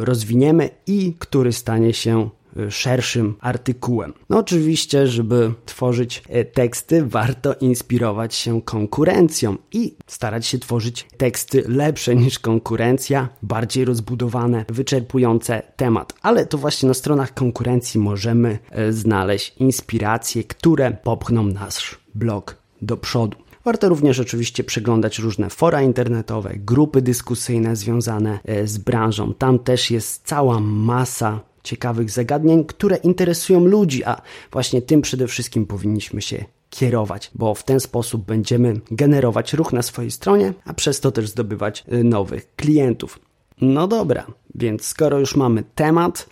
rozwiniemy 0.00 0.70
i 0.86 1.14
który 1.18 1.52
stanie 1.52 1.94
się 1.94 2.30
szerszym 2.70 3.34
artykułem. 3.40 4.12
No 4.28 4.38
oczywiście, 4.38 5.06
żeby 5.06 5.52
tworzyć 5.66 6.22
e, 6.28 6.44
teksty, 6.44 7.04
warto 7.06 7.54
inspirować 7.54 8.34
się 8.34 8.62
konkurencją 8.62 9.56
i 9.72 9.96
starać 10.06 10.46
się 10.46 10.58
tworzyć 10.58 11.06
teksty 11.16 11.64
lepsze 11.68 12.16
niż 12.16 12.38
konkurencja, 12.38 13.28
bardziej 13.42 13.84
rozbudowane, 13.84 14.64
wyczerpujące 14.68 15.62
temat. 15.76 16.12
Ale 16.22 16.46
to 16.46 16.58
właśnie 16.58 16.88
na 16.88 16.94
stronach 16.94 17.34
konkurencji 17.34 18.00
możemy 18.00 18.58
e, 18.70 18.92
znaleźć 18.92 19.54
inspiracje, 19.56 20.44
które 20.44 20.90
popchną 20.90 21.44
nasz 21.44 21.98
blog 22.14 22.56
do 22.82 22.96
przodu. 22.96 23.36
Warto 23.64 23.88
również 23.88 24.20
oczywiście 24.20 24.64
przeglądać 24.64 25.18
różne 25.18 25.50
fora 25.50 25.82
internetowe, 25.82 26.54
grupy 26.56 27.02
dyskusyjne 27.02 27.76
związane 27.76 28.38
e, 28.44 28.66
z 28.66 28.78
branżą. 28.78 29.34
Tam 29.34 29.58
też 29.58 29.90
jest 29.90 30.26
cała 30.26 30.60
masa 30.60 31.40
ciekawych 31.68 32.10
zagadnień, 32.10 32.64
które 32.64 32.96
interesują 32.96 33.64
ludzi, 33.64 34.04
a 34.04 34.22
właśnie 34.52 34.82
tym 34.82 35.02
przede 35.02 35.26
wszystkim 35.26 35.66
powinniśmy 35.66 36.22
się 36.22 36.44
kierować, 36.70 37.30
bo 37.34 37.54
w 37.54 37.64
ten 37.64 37.80
sposób 37.80 38.24
będziemy 38.24 38.80
generować 38.90 39.52
ruch 39.52 39.72
na 39.72 39.82
swojej 39.82 40.10
stronie, 40.10 40.52
a 40.64 40.74
przez 40.74 41.00
to 41.00 41.12
też 41.12 41.28
zdobywać 41.28 41.84
y, 41.92 42.04
nowych 42.04 42.56
klientów. 42.56 43.18
No 43.60 43.88
dobra, 43.88 44.26
więc 44.54 44.84
skoro 44.84 45.18
już 45.18 45.36
mamy 45.36 45.64
temat, 45.74 46.28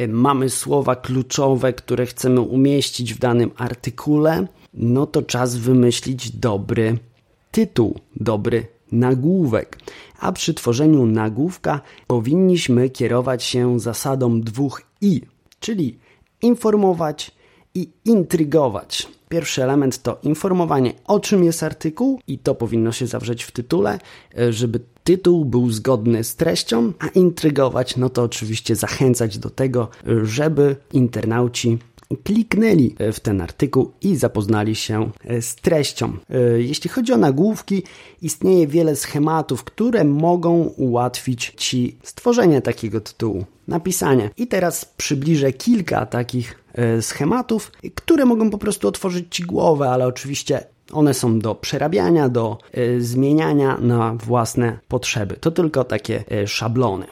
y, 0.00 0.08
mamy 0.08 0.50
słowa 0.50 0.96
kluczowe, 0.96 1.72
które 1.72 2.06
chcemy 2.06 2.40
umieścić 2.40 3.14
w 3.14 3.18
danym 3.18 3.50
artykule, 3.56 4.46
no 4.74 5.06
to 5.06 5.22
czas 5.22 5.56
wymyślić 5.56 6.30
dobry 6.30 6.98
tytuł, 7.50 7.98
dobry 8.16 8.66
nagłówek. 8.92 9.78
A 10.20 10.32
przy 10.32 10.54
tworzeniu 10.54 11.06
nagłówka 11.06 11.80
powinniśmy 12.06 12.90
kierować 12.90 13.44
się 13.44 13.80
zasadą 13.80 14.40
dwóch 14.40 14.82
i, 15.00 15.20
czyli 15.60 15.98
informować 16.42 17.30
i 17.74 17.90
intrygować. 18.04 19.08
Pierwszy 19.28 19.62
element 19.62 20.02
to 20.02 20.18
informowanie, 20.22 20.92
o 21.06 21.20
czym 21.20 21.44
jest 21.44 21.62
artykuł, 21.62 22.20
i 22.26 22.38
to 22.38 22.54
powinno 22.54 22.92
się 22.92 23.06
zawrzeć 23.06 23.42
w 23.42 23.50
tytule, 23.50 23.98
e, 24.38 24.52
żeby 24.52 24.80
tytuł 25.04 25.44
był 25.44 25.70
zgodny 25.70 26.24
z 26.24 26.36
treścią, 26.36 26.92
a 26.98 27.08
intrygować, 27.08 27.96
no 27.96 28.08
to 28.08 28.22
oczywiście 28.22 28.76
zachęcać 28.76 29.38
do 29.38 29.50
tego, 29.50 29.88
żeby 30.22 30.76
internauci 30.92 31.78
kliknęli 32.24 32.94
w 33.12 33.20
ten 33.20 33.40
artykuł 33.40 33.92
i 34.00 34.16
zapoznali 34.16 34.74
się 34.74 35.10
e, 35.24 35.42
z 35.42 35.56
treścią. 35.56 36.12
E, 36.30 36.38
jeśli 36.62 36.90
chodzi 36.90 37.12
o 37.12 37.16
nagłówki, 37.16 37.82
istnieje 38.22 38.66
wiele 38.66 38.96
schematów, 38.96 39.64
które 39.64 40.04
mogą 40.04 40.62
ułatwić 40.62 41.52
Ci 41.56 41.96
stworzenie 42.02 42.62
takiego 42.62 43.00
tytułu, 43.00 43.44
napisanie. 43.68 44.30
I 44.36 44.46
teraz 44.46 44.84
przybliżę 44.84 45.52
kilka 45.52 46.06
takich 46.06 46.64
e, 46.72 47.02
schematów, 47.02 47.72
które 47.94 48.24
mogą 48.24 48.50
po 48.50 48.58
prostu 48.58 48.88
otworzyć 48.88 49.26
Ci 49.30 49.42
głowę, 49.42 49.90
ale 49.90 50.06
oczywiście 50.06 50.64
one 50.92 51.14
są 51.14 51.38
do 51.38 51.54
przerabiania, 51.54 52.28
do 52.28 52.58
zmieniania 52.98 53.78
na 53.80 54.14
własne 54.14 54.78
potrzeby. 54.88 55.36
To 55.36 55.50
tylko 55.50 55.84
takie 55.84 56.24
szablony. 56.46 57.06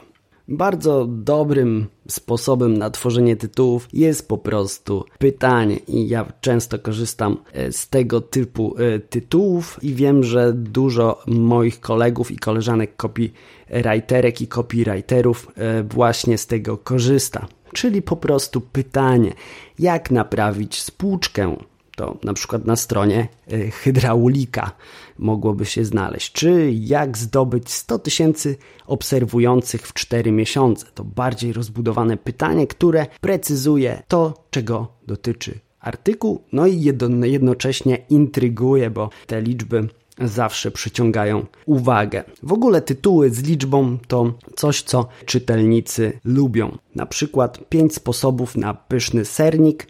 Bardzo 0.51 1.07
dobrym 1.09 1.87
sposobem 2.07 2.77
na 2.77 2.89
tworzenie 2.89 3.35
tytułów 3.35 3.87
jest 3.93 4.27
po 4.27 4.37
prostu 4.37 5.05
pytanie 5.19 5.77
i 5.77 6.07
ja 6.07 6.33
często 6.41 6.79
korzystam 6.79 7.37
e, 7.53 7.71
z 7.71 7.89
tego 7.89 8.21
typu 8.21 8.75
e, 8.77 8.99
tytułów 8.99 9.79
i 9.81 9.93
wiem, 9.93 10.23
że 10.23 10.53
dużo 10.53 11.23
moich 11.27 11.79
kolegów 11.79 12.31
i 12.31 12.37
koleżanek 12.37 12.95
copywriterek 12.95 14.41
i 14.41 14.47
copywriterów 14.47 15.47
e, 15.55 15.83
właśnie 15.83 16.37
z 16.37 16.47
tego 16.47 16.77
korzysta. 16.77 17.47
Czyli 17.73 18.01
po 18.01 18.15
prostu 18.15 18.61
pytanie, 18.61 19.33
jak 19.79 20.11
naprawić 20.11 20.81
spłuczkę 20.81 21.55
To 22.01 22.17
na 22.23 22.33
przykład 22.33 22.65
na 22.65 22.75
stronie 22.75 23.27
y, 23.53 23.71
hydraulika 23.71 24.71
mogłoby 25.17 25.65
się 25.65 25.85
znaleźć. 25.85 26.31
Czy 26.31 26.71
jak 26.71 27.17
zdobyć 27.17 27.69
100 27.69 27.99
tysięcy 27.99 28.57
obserwujących 28.87 29.87
w 29.87 29.93
4 29.93 30.31
miesiące? 30.31 30.85
To 30.93 31.03
bardziej 31.03 31.53
rozbudowane 31.53 32.17
pytanie, 32.17 32.67
które 32.67 33.05
precyzuje 33.21 34.03
to, 34.07 34.43
czego 34.49 34.87
dotyczy 35.07 35.59
artykuł, 35.79 36.41
no 36.51 36.67
i 36.67 36.81
jednocześnie 37.23 37.97
intryguje, 38.09 38.89
bo 38.89 39.09
te 39.27 39.41
liczby 39.41 39.87
zawsze 40.21 40.71
przyciągają 40.71 41.45
uwagę. 41.65 42.23
W 42.43 42.53
ogóle 42.53 42.81
tytuły 42.81 43.29
z 43.29 43.43
liczbą 43.43 43.97
to 44.07 44.33
coś, 44.55 44.81
co 44.81 45.07
czytelnicy 45.25 46.19
lubią. 46.23 46.77
Na 46.95 47.05
przykład 47.05 47.69
5 47.69 47.95
sposobów 47.95 48.57
na 48.57 48.73
pyszny 48.73 49.25
sernik 49.25 49.87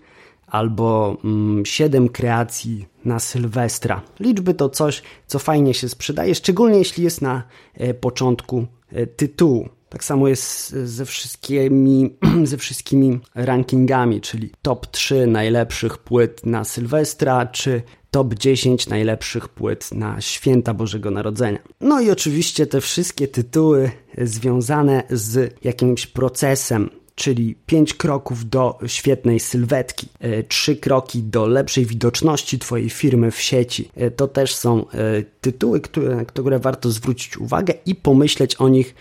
albo 0.52 1.18
mm, 1.24 1.66
7 1.66 2.10
kreacji 2.10 2.86
na 3.06 3.20
Sylwestra. 3.20 4.02
Liczby 4.20 4.54
to 4.54 4.70
coś, 4.70 5.02
co 5.28 5.40
fajnie 5.40 5.74
się 5.74 5.90
sprzedaje, 5.90 6.36
szczególnie 6.36 6.78
jeśli 6.78 7.04
jest 7.04 7.22
na 7.22 7.44
e, 7.74 7.94
początku 7.94 8.66
e, 8.92 9.08
tytułu. 9.08 9.70
Tak 9.90 10.04
samo 10.04 10.28
jest 10.28 10.70
ze 10.70 11.06
wszystkimi, 11.06 12.16
ze 12.44 12.58
wszystkimi 12.58 13.20
rankingami, 13.36 14.22
czyli 14.22 14.52
top 14.62 14.88
3 14.88 15.28
najlepszych 15.28 15.98
płyt 15.98 16.46
na 16.46 16.64
Sylwestra, 16.64 17.46
czy 17.46 17.82
top 18.12 18.34
10 18.34 18.88
najlepszych 18.88 19.50
płyt 19.50 19.92
na 19.92 20.22
święta 20.22 20.74
Bożego 20.74 21.12
Narodzenia. 21.12 21.60
No 21.82 22.02
i 22.02 22.12
oczywiście 22.12 22.68
te 22.68 22.82
wszystkie 22.82 23.28
tytuły 23.28 23.92
związane 24.18 25.04
z 25.10 25.56
jakimś 25.64 26.08
procesem 26.08 26.90
czyli 27.16 27.56
5 27.66 27.94
kroków 27.94 28.50
do 28.50 28.80
świetnej 28.88 29.40
sylwetki, 29.40 30.08
3 30.48 30.72
e, 30.72 30.76
kroki 30.76 31.24
do 31.24 31.48
lepszej 31.48 31.86
widoczności 31.86 32.60
Twojej 32.60 32.90
firmy 32.90 33.32
w 33.32 33.42
sieci. 33.42 33.90
E, 33.96 34.12
to 34.12 34.28
też 34.28 34.56
są 34.56 34.90
e, 34.90 35.24
tytuły, 35.42 35.82
które, 35.82 36.26
które 36.26 36.60
warto 36.60 36.90
zwrócić 36.90 37.38
uwagę 37.38 37.74
i 37.86 37.96
pomyśleć 37.96 38.56
o 38.56 38.70
nich 38.70 38.96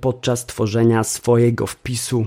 podczas 0.00 0.46
tworzenia 0.46 1.04
swojego 1.04 1.66
wpisu 1.66 2.26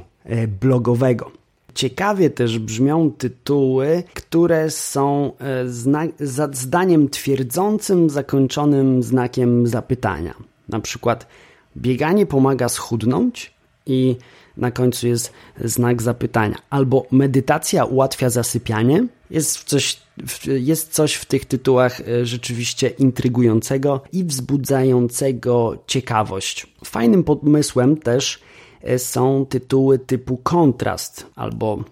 blogowego. 0.61 1.31
Ciekawie 1.73 2.29
też 2.29 2.59
brzmią 2.59 3.11
tytuły, 3.11 4.03
które 4.13 4.71
są 4.71 5.31
zdaniem 6.51 7.09
twierdzącym 7.09 8.09
zakończonym 8.09 9.03
znakiem 9.03 9.67
zapytania. 9.67 10.33
Na 10.69 10.79
przykład 10.79 11.27
bieganie 11.77 12.25
pomaga 12.25 12.69
schudnąć 12.69 13.54
i 13.85 14.15
na 14.57 14.71
końcu 14.71 15.07
jest 15.07 15.33
znak 15.63 16.01
zapytania. 16.01 16.55
Albo 16.69 17.05
medytacja 17.11 17.85
ułatwia 17.85 18.29
zasypianie. 18.29 19.07
Jest 19.29 19.63
coś, 19.63 19.99
jest 20.45 20.93
coś 20.93 21.13
w 21.13 21.25
tych 21.25 21.45
tytułach 21.45 22.01
e, 22.01 22.25
rzeczywiście 22.25 22.87
intrygującego 22.87 24.01
i 24.11 24.23
wzbudzającego 24.23 25.77
ciekawość. 25.87 26.67
Fajnym 26.85 27.23
pomysłem 27.23 27.97
też 27.97 28.39
e, 28.81 28.99
są 28.99 29.45
tytuły 29.49 29.99
typu 29.99 30.37
kontrast 30.37 31.25
albo 31.35 31.83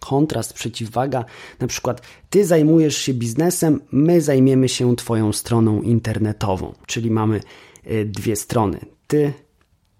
kontrast, 0.00 0.52
przeciwwaga. 0.52 1.24
Na 1.60 1.66
przykład 1.66 2.02
ty 2.30 2.44
zajmujesz 2.44 2.96
się 2.96 3.14
biznesem, 3.14 3.80
my 3.92 4.20
zajmiemy 4.20 4.68
się 4.68 4.96
twoją 4.96 5.32
stroną 5.32 5.82
internetową. 5.82 6.74
Czyli 6.86 7.10
mamy 7.10 7.40
e, 7.84 8.04
dwie 8.04 8.36
strony. 8.36 8.78
Ty 9.06 9.32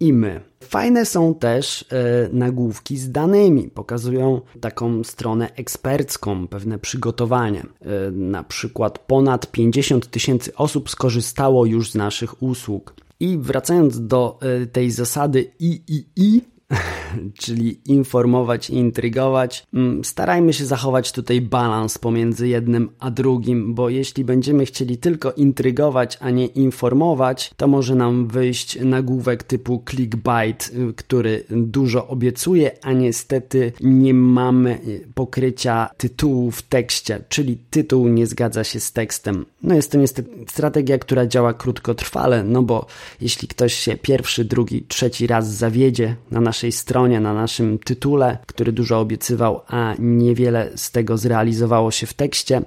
i 0.03 0.13
my. 0.13 0.41
Fajne 0.63 1.05
są 1.05 1.35
też 1.35 1.85
e, 1.91 2.29
nagłówki 2.33 2.97
z 2.97 3.11
danymi. 3.11 3.69
Pokazują 3.69 4.41
taką 4.61 5.03
stronę 5.03 5.49
ekspercką, 5.55 6.47
pewne 6.47 6.79
przygotowanie. 6.79 7.61
E, 7.61 8.11
na 8.11 8.43
przykład 8.43 8.99
ponad 8.99 9.51
50 9.51 10.07
tysięcy 10.07 10.55
osób 10.55 10.89
skorzystało 10.89 11.65
już 11.65 11.91
z 11.91 11.95
naszych 11.95 12.43
usług. 12.43 12.95
I 13.19 13.37
wracając 13.37 14.07
do 14.07 14.39
e, 14.41 14.65
tej 14.65 14.91
zasady 14.91 15.51
i, 15.59 15.81
i, 15.87 16.05
i, 16.15 16.41
czyli 17.43 17.79
informować 17.85 18.69
i 18.69 18.73
intrygować. 18.73 19.63
Mm, 19.73 20.03
starajmy 20.03 20.53
się 20.53 20.65
zachować 20.65 21.11
tutaj 21.11 21.41
balans 21.41 21.97
pomiędzy 21.97 22.47
jednym 22.47 22.89
a 22.99 23.11
drugim, 23.11 23.73
bo 23.73 23.89
jeśli 23.89 24.25
będziemy 24.25 24.65
chcieli 24.65 24.97
tylko 24.97 25.31
intrygować, 25.31 26.17
a 26.21 26.29
nie 26.29 26.45
informować, 26.45 27.51
to 27.57 27.67
może 27.67 27.95
nam 27.95 28.27
wyjść 28.27 28.79
nagłówek 28.81 29.43
typu 29.43 29.83
clickbait, 29.89 30.71
y, 30.89 30.93
który 30.93 31.43
dużo 31.49 32.07
obiecuje, 32.07 32.71
a 32.81 32.93
niestety 32.93 33.71
nie 33.81 34.13
mamy 34.13 34.79
pokrycia 35.13 35.89
tytułu 35.97 36.51
w 36.51 36.61
tekście, 36.61 37.23
czyli 37.29 37.57
tytuł 37.69 38.07
nie 38.07 38.27
zgadza 38.27 38.63
się 38.63 38.79
z 38.79 38.91
tekstem. 38.91 39.45
No 39.63 39.75
jest 39.75 39.91
to 39.91 39.97
niestety 39.97 40.29
strategia, 40.47 40.97
która 40.97 41.27
działa 41.27 41.53
krótkotrwale, 41.53 42.43
no 42.43 42.63
bo 42.63 42.85
jeśli 43.21 43.47
ktoś 43.47 43.73
się 43.73 43.97
pierwszy, 43.97 44.45
drugi, 44.45 44.85
trzeci 44.87 45.27
raz 45.27 45.53
zawiedzie 45.53 46.15
na 46.31 46.41
naszej 46.41 46.62
stronie, 46.71 47.19
na 47.19 47.33
naszym 47.33 47.79
tytule, 47.79 48.37
który 48.45 48.71
dużo 48.71 48.99
obiecywał, 48.99 49.61
a 49.67 49.93
niewiele 49.99 50.71
z 50.75 50.91
tego 50.91 51.17
zrealizowało 51.17 51.91
się 51.91 52.07
w 52.07 52.13
tekście, 52.13 52.61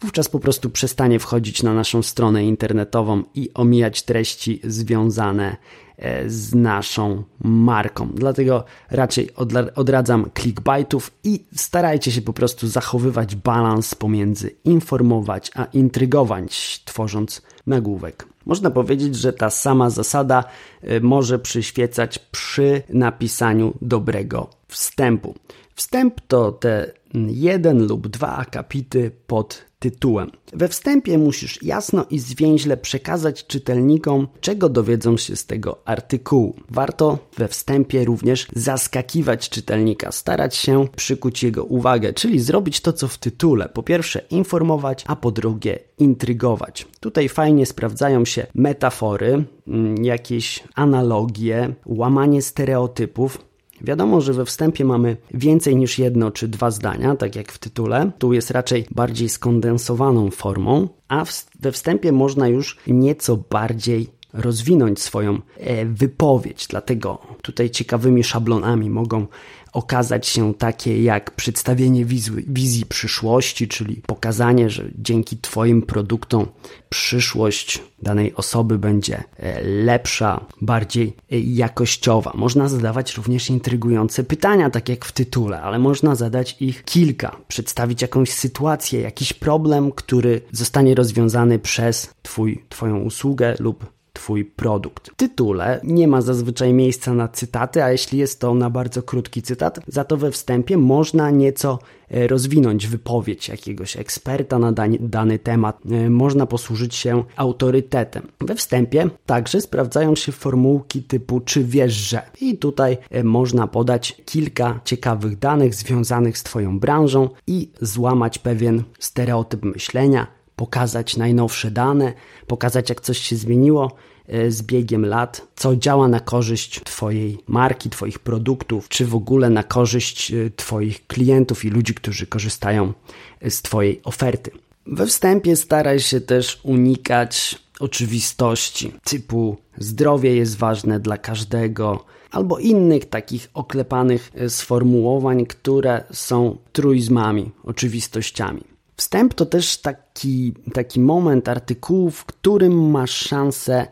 wówczas 0.00 0.28
po 0.28 0.40
prostu 0.40 0.70
przestanie 0.70 1.18
wchodzić 1.18 1.62
na 1.62 1.74
naszą 1.74 2.02
stronę 2.02 2.44
internetową 2.44 3.22
i 3.34 3.50
omijać 3.54 4.02
treści 4.02 4.60
związane 4.64 5.56
e, 5.96 6.30
z 6.30 6.54
naszą 6.54 7.24
marką. 7.44 8.08
Dlatego 8.14 8.64
raczej 8.90 9.28
odradzam 9.74 10.30
clickbaitów 10.38 11.10
i 11.24 11.44
starajcie 11.56 12.12
się 12.12 12.22
po 12.22 12.32
prostu 12.32 12.68
zachowywać 12.68 13.36
balans 13.36 13.94
pomiędzy 13.94 14.50
informować 14.64 15.50
a 15.54 15.64
intrygować, 15.64 16.82
tworząc 16.84 17.42
nagłówek. 17.66 18.31
Można 18.46 18.70
powiedzieć, 18.70 19.16
że 19.16 19.32
ta 19.32 19.50
sama 19.50 19.90
zasada 19.90 20.44
y, 20.84 21.00
może 21.00 21.38
przyświecać 21.38 22.18
przy 22.18 22.82
napisaniu 22.88 23.74
dobrego 23.80 24.50
wstępu. 24.68 25.34
Wstęp 25.74 26.20
to 26.20 26.52
te 26.52 26.92
jeden 27.28 27.86
lub 27.86 28.08
dwa 28.08 28.36
akapity 28.36 29.10
pod 29.26 29.72
tytułem. 29.78 30.30
We 30.52 30.68
wstępie 30.68 31.18
musisz 31.18 31.62
jasno 31.62 32.06
i 32.10 32.18
zwięźle 32.18 32.76
przekazać 32.76 33.46
czytelnikom, 33.46 34.28
czego 34.40 34.68
dowiedzą 34.68 35.16
się 35.16 35.36
z 35.36 35.46
tego 35.46 35.82
artykułu. 35.84 36.56
Warto 36.70 37.18
we 37.38 37.48
wstępie 37.48 38.04
również 38.04 38.46
zaskakiwać 38.56 39.48
czytelnika, 39.48 40.12
starać 40.12 40.56
się 40.56 40.86
przykuć 40.96 41.42
jego 41.42 41.64
uwagę, 41.64 42.12
czyli 42.12 42.40
zrobić 42.40 42.80
to, 42.80 42.92
co 42.92 43.08
w 43.08 43.18
tytule. 43.18 43.68
Po 43.68 43.82
pierwsze 43.82 44.22
informować, 44.30 45.04
a 45.06 45.16
po 45.16 45.30
drugie 45.30 45.78
intrygować. 45.98 46.86
Tutaj 47.00 47.28
fajnie 47.28 47.66
sprawdzają 47.66 48.24
się 48.24 48.46
metafory, 48.54 49.44
mm, 49.66 50.04
jakieś 50.04 50.64
analogie, 50.74 51.74
łamanie 51.86 52.42
stereotypów, 52.42 53.38
Wiadomo, 53.82 54.20
że 54.20 54.32
we 54.32 54.44
wstępie 54.44 54.84
mamy 54.84 55.16
więcej 55.34 55.76
niż 55.76 55.98
jedno 55.98 56.30
czy 56.30 56.48
dwa 56.48 56.70
zdania, 56.70 57.16
tak 57.16 57.36
jak 57.36 57.52
w 57.52 57.58
tytule. 57.58 58.10
Tu 58.18 58.32
jest 58.32 58.50
raczej 58.50 58.86
bardziej 58.90 59.28
skondensowaną 59.28 60.30
formą, 60.30 60.88
a 61.08 61.24
we 61.60 61.72
wstępie 61.72 62.12
można 62.12 62.48
już 62.48 62.78
nieco 62.86 63.36
bardziej 63.36 64.21
rozwinąć 64.32 65.00
swoją 65.00 65.40
e, 65.56 65.86
wypowiedź. 65.86 66.66
Dlatego 66.66 67.18
tutaj 67.42 67.70
ciekawymi 67.70 68.24
szablonami 68.24 68.90
mogą 68.90 69.26
okazać 69.72 70.26
się 70.26 70.54
takie 70.54 71.02
jak 71.02 71.30
przedstawienie 71.30 72.04
wizji, 72.46 72.86
przyszłości, 72.86 73.68
czyli 73.68 74.02
pokazanie, 74.06 74.70
że 74.70 74.84
dzięki 74.98 75.36
Twoim 75.36 75.82
produktom 75.82 76.46
przyszłość 76.88 77.82
danej 78.02 78.34
osoby 78.34 78.78
będzie 78.78 79.24
e, 79.36 79.62
lepsza, 79.62 80.46
bardziej 80.60 81.16
e, 81.32 81.40
jakościowa. 81.40 82.32
Można 82.34 82.68
zadawać 82.68 83.16
również 83.16 83.50
intrygujące 83.50 84.24
pytania, 84.24 84.70
tak 84.70 84.88
jak 84.88 85.04
w 85.04 85.12
tytule, 85.12 85.62
ale 85.62 85.78
można 85.78 86.14
zadać 86.14 86.56
ich 86.60 86.84
kilka, 86.84 87.36
przedstawić 87.48 88.02
jakąś 88.02 88.32
sytuację, 88.32 89.00
jakiś 89.00 89.32
problem, 89.32 89.92
który 89.92 90.40
zostanie 90.52 90.94
rozwiązany 90.94 91.58
przez 91.58 92.14
twój, 92.22 92.64
Twoją 92.68 92.98
usługę 92.98 93.54
lub 93.58 94.01
Twój 94.22 94.44
produkt. 94.44 95.10
W 95.10 95.14
tytule 95.14 95.80
nie 95.84 96.08
ma 96.08 96.20
zazwyczaj 96.20 96.72
miejsca 96.72 97.14
na 97.14 97.28
cytaty, 97.28 97.84
a 97.84 97.90
jeśli 97.92 98.18
jest 98.18 98.40
to 98.40 98.54
na 98.54 98.70
bardzo 98.70 99.02
krótki 99.02 99.42
cytat, 99.42 99.80
za 99.86 100.04
to 100.04 100.16
we 100.16 100.30
wstępie 100.30 100.76
można 100.76 101.30
nieco 101.30 101.78
e, 102.10 102.26
rozwinąć 102.26 102.86
wypowiedź 102.86 103.48
jakiegoś 103.48 103.96
eksperta 103.96 104.58
na 104.58 104.72
dany, 104.72 104.98
dany 105.00 105.38
temat. 105.38 105.80
E, 105.90 106.10
można 106.10 106.46
posłużyć 106.46 106.94
się 106.94 107.24
autorytetem. 107.36 108.22
We 108.40 108.54
wstępie 108.54 109.10
także 109.26 109.60
sprawdzają 109.60 110.16
się 110.16 110.32
formułki 110.32 111.02
typu 111.02 111.40
czy 111.40 111.64
wiesz, 111.64 111.92
że. 111.92 112.22
I 112.40 112.58
tutaj 112.58 112.98
e, 113.10 113.24
można 113.24 113.66
podać 113.66 114.22
kilka 114.24 114.80
ciekawych 114.84 115.38
danych 115.38 115.74
związanych 115.74 116.38
z 116.38 116.42
Twoją 116.42 116.78
branżą 116.78 117.28
i 117.46 117.68
złamać 117.80 118.38
pewien 118.38 118.82
stereotyp 118.98 119.62
myślenia, 119.62 120.26
pokazać 120.62 121.16
najnowsze 121.16 121.70
dane, 121.70 122.12
pokazać 122.46 122.88
jak 122.88 123.00
coś 123.00 123.18
się 123.18 123.36
zmieniło 123.36 123.96
e, 124.28 124.50
z 124.50 124.62
biegiem 124.62 125.06
lat, 125.06 125.46
co 125.56 125.76
działa 125.76 126.08
na 126.08 126.20
korzyść 126.20 126.80
Twojej 126.84 127.38
marki, 127.46 127.90
Twoich 127.90 128.18
produktów, 128.18 128.88
czy 128.88 129.06
w 129.06 129.14
ogóle 129.14 129.50
na 129.50 129.62
korzyść 129.62 130.32
e, 130.32 130.50
Twoich 130.56 131.06
klientów 131.06 131.64
i 131.64 131.70
ludzi, 131.70 131.94
którzy 131.94 132.26
korzystają 132.26 132.92
e, 133.40 133.50
z 133.50 133.62
Twojej 133.62 134.00
oferty. 134.04 134.50
We 134.86 135.06
wstępie 135.06 135.56
staraj 135.56 136.00
się 136.00 136.20
też 136.20 136.60
unikać 136.62 137.58
oczywistości 137.80 138.92
typu 139.04 139.56
zdrowie 139.78 140.36
jest 140.36 140.56
ważne 140.56 141.00
dla 141.00 141.18
każdego, 141.18 142.04
albo 142.30 142.58
innych 142.58 143.04
takich 143.04 143.50
oklepanych 143.54 144.32
sformułowań, 144.48 145.46
które 145.46 146.04
są 146.12 146.56
truizmami, 146.72 147.50
oczywistościami. 147.64 148.71
Wstęp 148.96 149.34
to 149.34 149.46
też 149.46 149.78
taki, 149.78 150.54
taki 150.72 151.00
moment 151.00 151.48
artykułu, 151.48 152.10
w 152.10 152.24
którym 152.24 152.90
masz 152.90 153.10
szansę 153.10 153.86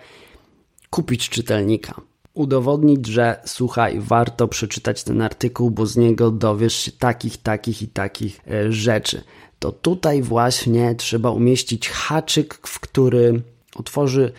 kupić 0.90 1.28
czytelnika. 1.28 2.00
Udowodnić, 2.34 3.06
że 3.06 3.40
słuchaj, 3.44 4.00
warto 4.00 4.48
przeczytać 4.48 5.04
ten 5.04 5.22
artykuł, 5.22 5.70
bo 5.70 5.86
z 5.86 5.96
niego 5.96 6.30
dowiesz 6.30 6.74
się 6.74 6.92
takich, 6.92 7.36
takich 7.36 7.82
i 7.82 7.88
takich 7.88 8.40
e, 8.46 8.72
rzeczy. 8.72 9.22
To 9.58 9.72
tutaj 9.72 10.22
właśnie 10.22 10.94
trzeba 10.94 11.30
umieścić 11.30 11.88
haczyk, 11.88 12.58
w 12.66 12.80
który 12.80 13.42
otworzy 13.76 14.32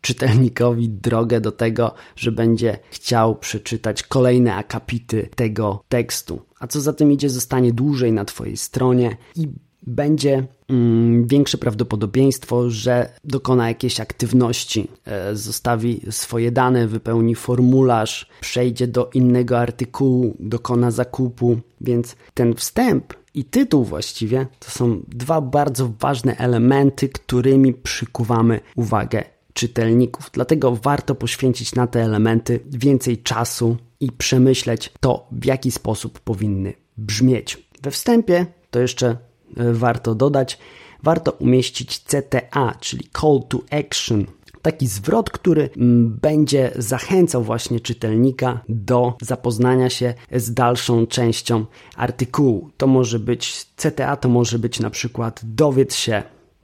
czytelnikowi 0.00 0.88
drogę 0.88 1.40
do 1.40 1.52
tego, 1.52 1.94
że 2.16 2.32
będzie 2.32 2.78
chciał 2.90 3.36
przeczytać 3.36 4.02
kolejne 4.02 4.54
akapity 4.54 5.28
tego 5.36 5.84
tekstu. 5.88 6.42
A 6.60 6.66
co 6.66 6.80
za 6.80 6.92
tym 6.92 7.12
idzie, 7.12 7.30
zostanie 7.30 7.72
dłużej 7.72 8.12
na 8.12 8.24
Twojej 8.24 8.56
stronie 8.56 9.16
i 9.36 9.48
będzie 9.88 10.46
mm, 10.68 11.26
większe 11.26 11.58
prawdopodobieństwo, 11.58 12.70
że 12.70 13.08
dokona 13.24 13.68
jakiejś 13.68 14.00
aktywności, 14.00 14.88
e, 15.04 15.36
zostawi 15.36 16.00
swoje 16.10 16.52
dane, 16.52 16.86
wypełni 16.86 17.34
formularz, 17.34 18.28
przejdzie 18.40 18.86
do 18.86 19.10
innego 19.14 19.58
artykułu, 19.58 20.36
dokona 20.40 20.90
zakupu, 20.90 21.58
więc 21.80 22.16
ten 22.34 22.54
wstęp 22.54 23.14
i 23.34 23.44
tytuł 23.44 23.84
właściwie 23.84 24.46
to 24.58 24.70
są 24.70 25.00
dwa 25.08 25.40
bardzo 25.40 25.92
ważne 26.00 26.36
elementy, 26.36 27.08
którymi 27.08 27.74
przykuwamy 27.74 28.60
uwagę 28.76 29.24
czytelników. 29.52 30.30
Dlatego 30.32 30.76
warto 30.76 31.14
poświęcić 31.14 31.74
na 31.74 31.86
te 31.86 32.02
elementy 32.02 32.60
więcej 32.66 33.18
czasu 33.18 33.76
i 34.00 34.12
przemyśleć 34.12 34.92
to, 35.00 35.28
w 35.32 35.44
jaki 35.44 35.70
sposób 35.70 36.20
powinny 36.20 36.72
brzmieć. 36.96 37.68
We 37.82 37.90
wstępie 37.90 38.46
to 38.70 38.80
jeszcze 38.80 39.16
warto 39.56 40.14
dodać, 40.14 40.58
warto 41.02 41.32
umieścić 41.32 41.98
CTA, 41.98 42.74
czyli 42.80 43.08
Call 43.20 43.42
to 43.48 43.58
Action. 43.70 44.26
Taki 44.62 44.86
zwrot, 44.86 45.30
który 45.30 45.70
mm, 45.76 46.18
będzie 46.22 46.72
zachęcał 46.76 47.42
właśnie 47.42 47.80
czytelnika 47.80 48.60
do 48.68 49.16
zapoznania 49.22 49.90
się 49.90 50.14
z 50.32 50.54
dalszą 50.54 51.06
częścią 51.06 51.64
artykułu. 51.96 52.70
To 52.76 52.86
może 52.86 53.18
być 53.18 53.66
CTA, 53.76 54.16
to 54.16 54.28
może 54.28 54.58
być 54.58 54.80
na 54.80 54.90
przykład 54.90 55.40
dowiedz 55.44 55.96
się, 55.96 56.22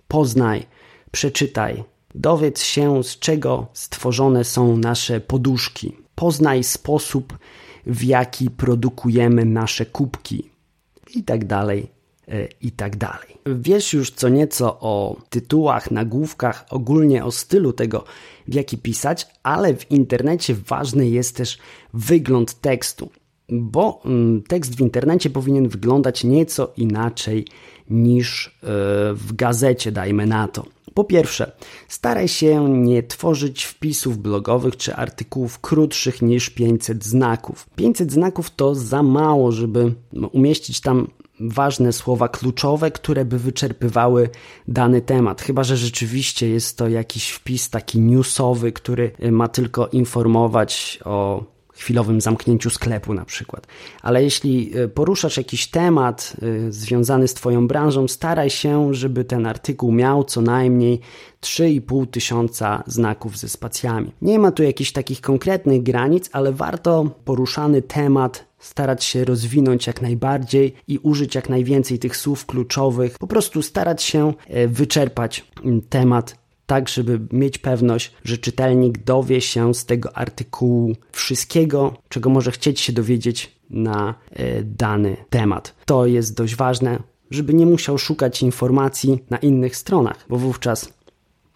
poznaj, 0.09 0.67
przeczytaj, 1.11 1.85
Dowiedz 2.15 2.63
się, 2.63 3.05
z 3.05 3.19
czego 3.19 3.67
stworzone 3.73 4.45
są 4.45 4.77
nasze 4.77 5.21
poduszki. 5.21 5.97
Poznaj 6.15 6.65
sposób, 6.65 7.39
w 7.87 8.03
jaki 8.03 8.51
produkujemy 8.51 9.45
nasze 9.45 9.87
kubki. 9.87 10.51
I 11.15 11.25
tak 11.25 11.45
dalej, 11.45 11.91
i 12.61 12.73
tak 12.73 12.97
dalej. 12.97 13.39
Wiesz 13.47 13.93
już 13.93 14.11
co 14.11 14.29
nieco 14.29 14.81
o 14.81 15.17
tytułach, 15.31 15.91
nagłówkach, 15.91 16.67
ogólnie 16.71 17.25
o 17.25 17.31
stylu 17.31 17.73
tego, 17.73 18.05
w 18.49 18.55
jaki 18.55 18.79
pisać, 18.79 19.27
ale 19.43 19.75
w 19.75 19.91
internecie 19.91 20.55
ważny 20.55 21.09
jest 21.09 21.37
też 21.37 21.59
wygląd 21.95 22.55
tekstu, 22.61 23.11
bo 23.49 24.01
mm, 24.05 24.43
tekst 24.43 24.77
w 24.77 24.81
internecie 24.81 25.31
powinien 25.31 25.69
wyglądać 25.69 26.25
nieco 26.25 26.73
inaczej 26.77 27.47
niż 27.91 28.47
e, 28.47 28.51
w 29.15 29.33
gazecie, 29.33 29.93
dajmy 29.93 30.27
na 30.27 30.49
to. 30.49 30.67
Po 30.95 31.05
pierwsze, 31.05 31.53
staraj 31.89 32.29
się 32.29 32.71
nie 32.71 33.03
tworzyć 33.03 33.65
wpisów 33.65 34.19
blogowych 34.19 34.77
czy 34.77 34.95
artykułów 34.95 35.59
krótszych 35.59 36.23
niż 36.23 36.51
500 36.51 37.05
znaków. 37.05 37.67
500 37.77 38.13
znaków 38.13 38.51
to 38.51 38.75
za 38.75 39.03
mało, 39.03 39.53
żeby 39.53 39.95
umieścić 40.33 40.81
tam 40.81 41.09
ważne 41.41 41.93
słowa 41.93 42.29
kluczowe, 42.29 42.91
które 42.91 43.25
by 43.25 43.39
wyczerpywały 43.39 44.29
dany 44.69 45.01
temat. 45.01 45.43
Chyba, 45.43 45.65
że 45.65 45.77
rzeczywiście 45.77 46.49
jest 46.49 46.79
to 46.79 46.89
jakiś 46.89 47.31
wpis 47.31 47.71
taki 47.71 48.01
newsowy, 48.01 48.73
który 48.73 49.11
ma 49.31 49.49
tylko 49.49 49.87
informować 49.87 50.99
o 51.05 51.45
chwilowym 51.75 52.21
zamknięciu 52.21 52.71
sklepu 52.71 53.15
na 53.15 53.25
przykład. 53.25 53.67
Ale 54.03 54.23
jeśli 54.23 54.79
e, 54.79 54.89
poruszasz 54.89 55.37
jakiś 55.37 55.67
temat 55.67 56.37
e, 56.43 56.73
związany 56.73 57.29
z 57.29 57.35
Twoją 57.35 57.69
branżą, 57.69 58.09
staraj 58.09 58.51
się, 58.51 58.95
żeby 58.95 59.25
ten 59.25 59.47
artykuł 59.47 59.93
miał 59.93 60.25
co 60.25 60.41
najmniej 60.41 61.01
3,5 61.43 62.07
tysiąca 62.07 62.83
znaków 62.87 63.39
ze 63.39 63.49
spacjami. 63.49 64.13
Nie 64.23 64.39
ma 64.39 64.53
tu 64.53 64.63
jakichś 64.63 64.93
takich 64.93 65.21
konkretnych 65.21 65.83
granic, 65.83 66.31
ale 66.33 66.53
warto 66.53 67.11
poruszany 67.25 67.83
temat 67.83 68.45
starać 68.59 69.05
się 69.05 69.25
rozwinąć 69.25 69.87
jak 69.87 70.03
najbardziej 70.03 70.75
i 70.89 70.99
użyć 70.99 71.35
jak 71.35 71.49
najwięcej 71.49 71.99
tych 71.99 72.17
słów 72.17 72.47
kluczowych, 72.47 73.19
po 73.19 73.27
prostu 73.27 73.63
starać 73.63 74.03
się 74.03 74.35
e, 74.49 74.69
wyczerpać 74.69 75.45
temat 75.89 76.44
tak 76.67 76.89
żeby 76.89 77.21
mieć 77.33 77.59
pewność, 77.59 78.13
że 78.25 78.39
czytelnik 78.39 78.99
dowie 78.99 79.41
się 79.41 79.75
z 79.75 79.85
tego 79.87 80.17
artykułu 80.17 80.97
wszystkiego, 81.13 81.97
czego 82.09 82.31
może 82.31 82.51
chcieć 82.51 82.81
się 82.81 82.93
dowiedzieć 82.93 83.55
na 83.71 84.15
e, 84.33 84.63
dany 84.63 85.17
temat. 85.31 85.75
To 85.85 86.07
jest 86.07 86.37
dość 86.37 86.57
ważne, 86.57 86.99
żeby 87.31 87.55
nie 87.55 87.67
musiał 87.67 87.99
szukać 87.99 88.43
informacji 88.43 89.25
na 89.31 89.39
innych 89.39 89.77
stronach, 89.77 90.25
bo 90.29 90.37
wówczas 90.37 90.93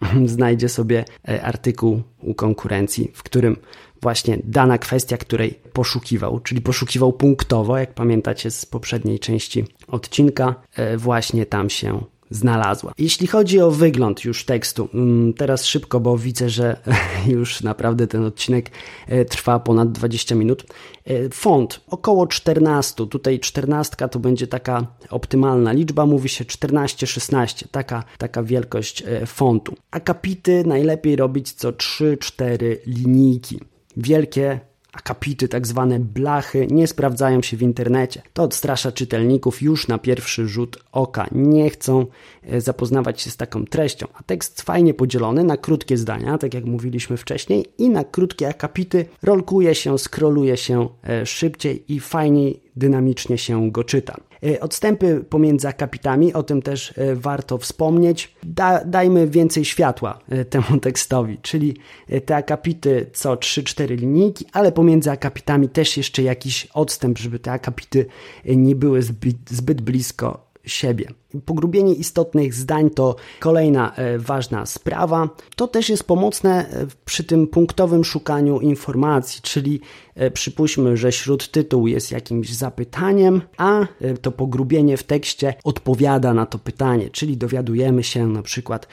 znajdzie 0.25 0.69
sobie 0.69 1.05
e, 1.29 1.43
artykuł 1.43 2.01
u 2.21 2.33
konkurencji, 2.33 3.11
w 3.13 3.23
którym 3.23 3.57
właśnie 4.01 4.39
dana 4.43 4.77
kwestia, 4.77 5.17
której 5.17 5.59
poszukiwał, 5.73 6.39
czyli 6.39 6.61
poszukiwał 6.61 7.13
punktowo, 7.13 7.77
jak 7.77 7.93
pamiętacie 7.93 8.51
z 8.51 8.65
poprzedniej 8.65 9.19
części 9.19 9.65
odcinka, 9.87 10.55
e, 10.75 10.97
właśnie 10.97 11.45
tam 11.45 11.69
się 11.69 12.03
znalazła. 12.29 12.93
Jeśli 12.97 13.27
chodzi 13.27 13.61
o 13.61 13.71
wygląd 13.71 14.25
już 14.25 14.45
tekstu, 14.45 14.89
mm, 14.93 15.33
teraz 15.33 15.65
szybko, 15.65 15.99
bo 15.99 16.17
widzę, 16.17 16.49
że 16.49 16.77
już 17.27 17.63
naprawdę 17.63 18.07
ten 18.07 18.25
odcinek 18.25 18.69
e, 19.07 19.25
trwa 19.25 19.59
ponad 19.59 19.91
20 19.91 20.35
minut. 20.35 20.65
E, 21.05 21.29
font 21.29 21.81
około 21.87 22.27
14, 22.27 23.07
tutaj 23.07 23.39
14 23.39 24.09
to 24.11 24.19
będzie 24.19 24.47
taka 24.47 24.87
optymalna 25.09 25.71
liczba, 25.71 26.05
mówi 26.05 26.29
się 26.29 26.45
14-16, 26.45 27.67
taka, 27.71 28.03
taka 28.17 28.43
wielkość 28.43 29.03
e, 29.05 29.25
fontu. 29.25 29.75
Akapity 29.91 30.63
najlepiej 30.67 31.15
robić 31.15 31.51
co 31.51 31.71
3-4 31.71 32.75
linijki. 32.85 33.59
Wielkie 33.97 34.68
akapity, 34.93 35.47
tak 35.47 35.67
zwane 35.67 35.99
blachy, 35.99 36.67
nie 36.71 36.87
sprawdzają 36.87 37.41
się 37.41 37.57
w 37.57 37.61
internecie. 37.61 38.21
To 38.33 38.43
odstrasza 38.43 38.91
czytelników 38.91 39.61
już 39.61 39.87
na 39.87 39.97
pierwszy 39.97 40.47
rzut 40.47 40.83
oka. 40.91 41.27
Nie 41.31 41.69
chcą 41.69 42.05
e, 42.43 42.61
zapoznawać 42.61 43.21
się 43.21 43.29
z 43.31 43.37
taką 43.37 43.65
treścią. 43.65 44.07
A 44.13 44.23
tekst 44.23 44.61
fajnie 44.61 44.93
podzielony 44.93 45.43
na 45.43 45.57
krótkie 45.57 45.97
zdania, 45.97 46.37
tak 46.37 46.53
jak 46.53 46.65
mówiliśmy 46.65 47.17
wcześniej, 47.17 47.65
i 47.77 47.89
na 47.89 48.03
krótkie 48.03 48.47
akapity 48.47 49.05
rolkuje 49.23 49.75
się, 49.75 49.99
skroluje 49.99 50.57
się 50.57 50.89
e, 51.03 51.25
szybciej 51.25 51.93
i 51.93 51.99
fajniej, 51.99 52.59
dynamicznie 52.75 53.37
się 53.37 53.71
go 53.71 53.83
czyta. 53.83 54.17
E, 54.43 54.59
odstępy 54.59 55.25
pomiędzy 55.29 55.67
akapitami, 55.67 56.33
o 56.33 56.43
tym 56.43 56.61
też 56.61 56.93
e, 56.97 57.15
warto 57.15 57.57
wspomnieć. 57.57 58.35
Da, 58.43 58.85
dajmy 58.85 59.27
więcej 59.27 59.65
światła 59.65 60.19
e, 60.29 60.45
temu 60.45 60.79
tekstowi, 60.81 61.37
czyli 61.41 61.77
te 62.25 62.35
akapity 62.35 63.09
co 63.13 63.35
3-4 63.35 63.97
linijki, 63.99 64.45
ale 64.53 64.71
pomiędzy 64.71 65.11
akapitami 65.11 65.69
też 65.69 65.97
jeszcze 65.97 66.23
jakiś 66.23 66.65
odstęp, 66.65 67.17
żeby 67.17 67.39
te 67.39 67.51
akapity 67.51 68.05
nie 68.45 68.75
były 68.75 69.01
zbyt, 69.01 69.37
zbyt 69.49 69.81
blisko 69.81 70.48
siebie. 70.69 71.07
Pogrubienie 71.45 71.93
istotnych 71.93 72.53
zdań 72.53 72.89
to 72.89 73.15
kolejna 73.39 73.95
e, 73.95 74.19
ważna 74.19 74.65
sprawa. 74.65 75.29
To 75.55 75.67
też 75.67 75.89
jest 75.89 76.03
pomocne 76.03 76.69
e, 76.69 76.87
przy 77.05 77.23
tym 77.23 77.47
punktowym 77.47 78.03
szukaniu 78.03 78.59
informacji, 78.59 79.41
czyli 79.41 79.81
e, 80.15 80.31
przypuśćmy, 80.31 80.97
że 80.97 81.11
śródtytuł 81.11 81.87
jest 81.87 82.11
jakimś 82.11 82.49
zapytaniem, 82.49 83.41
a 83.57 83.87
to 84.21 84.31
pogrubienie 84.31 84.97
w 84.97 85.03
tekście 85.03 85.53
odpowiada 85.63 86.33
na 86.33 86.45
to 86.45 86.59
pytanie, 86.59 87.09
czyli 87.09 87.37
dowiadujemy 87.37 88.03
się 88.03 88.27
na 88.27 88.41
przykład 88.41 88.87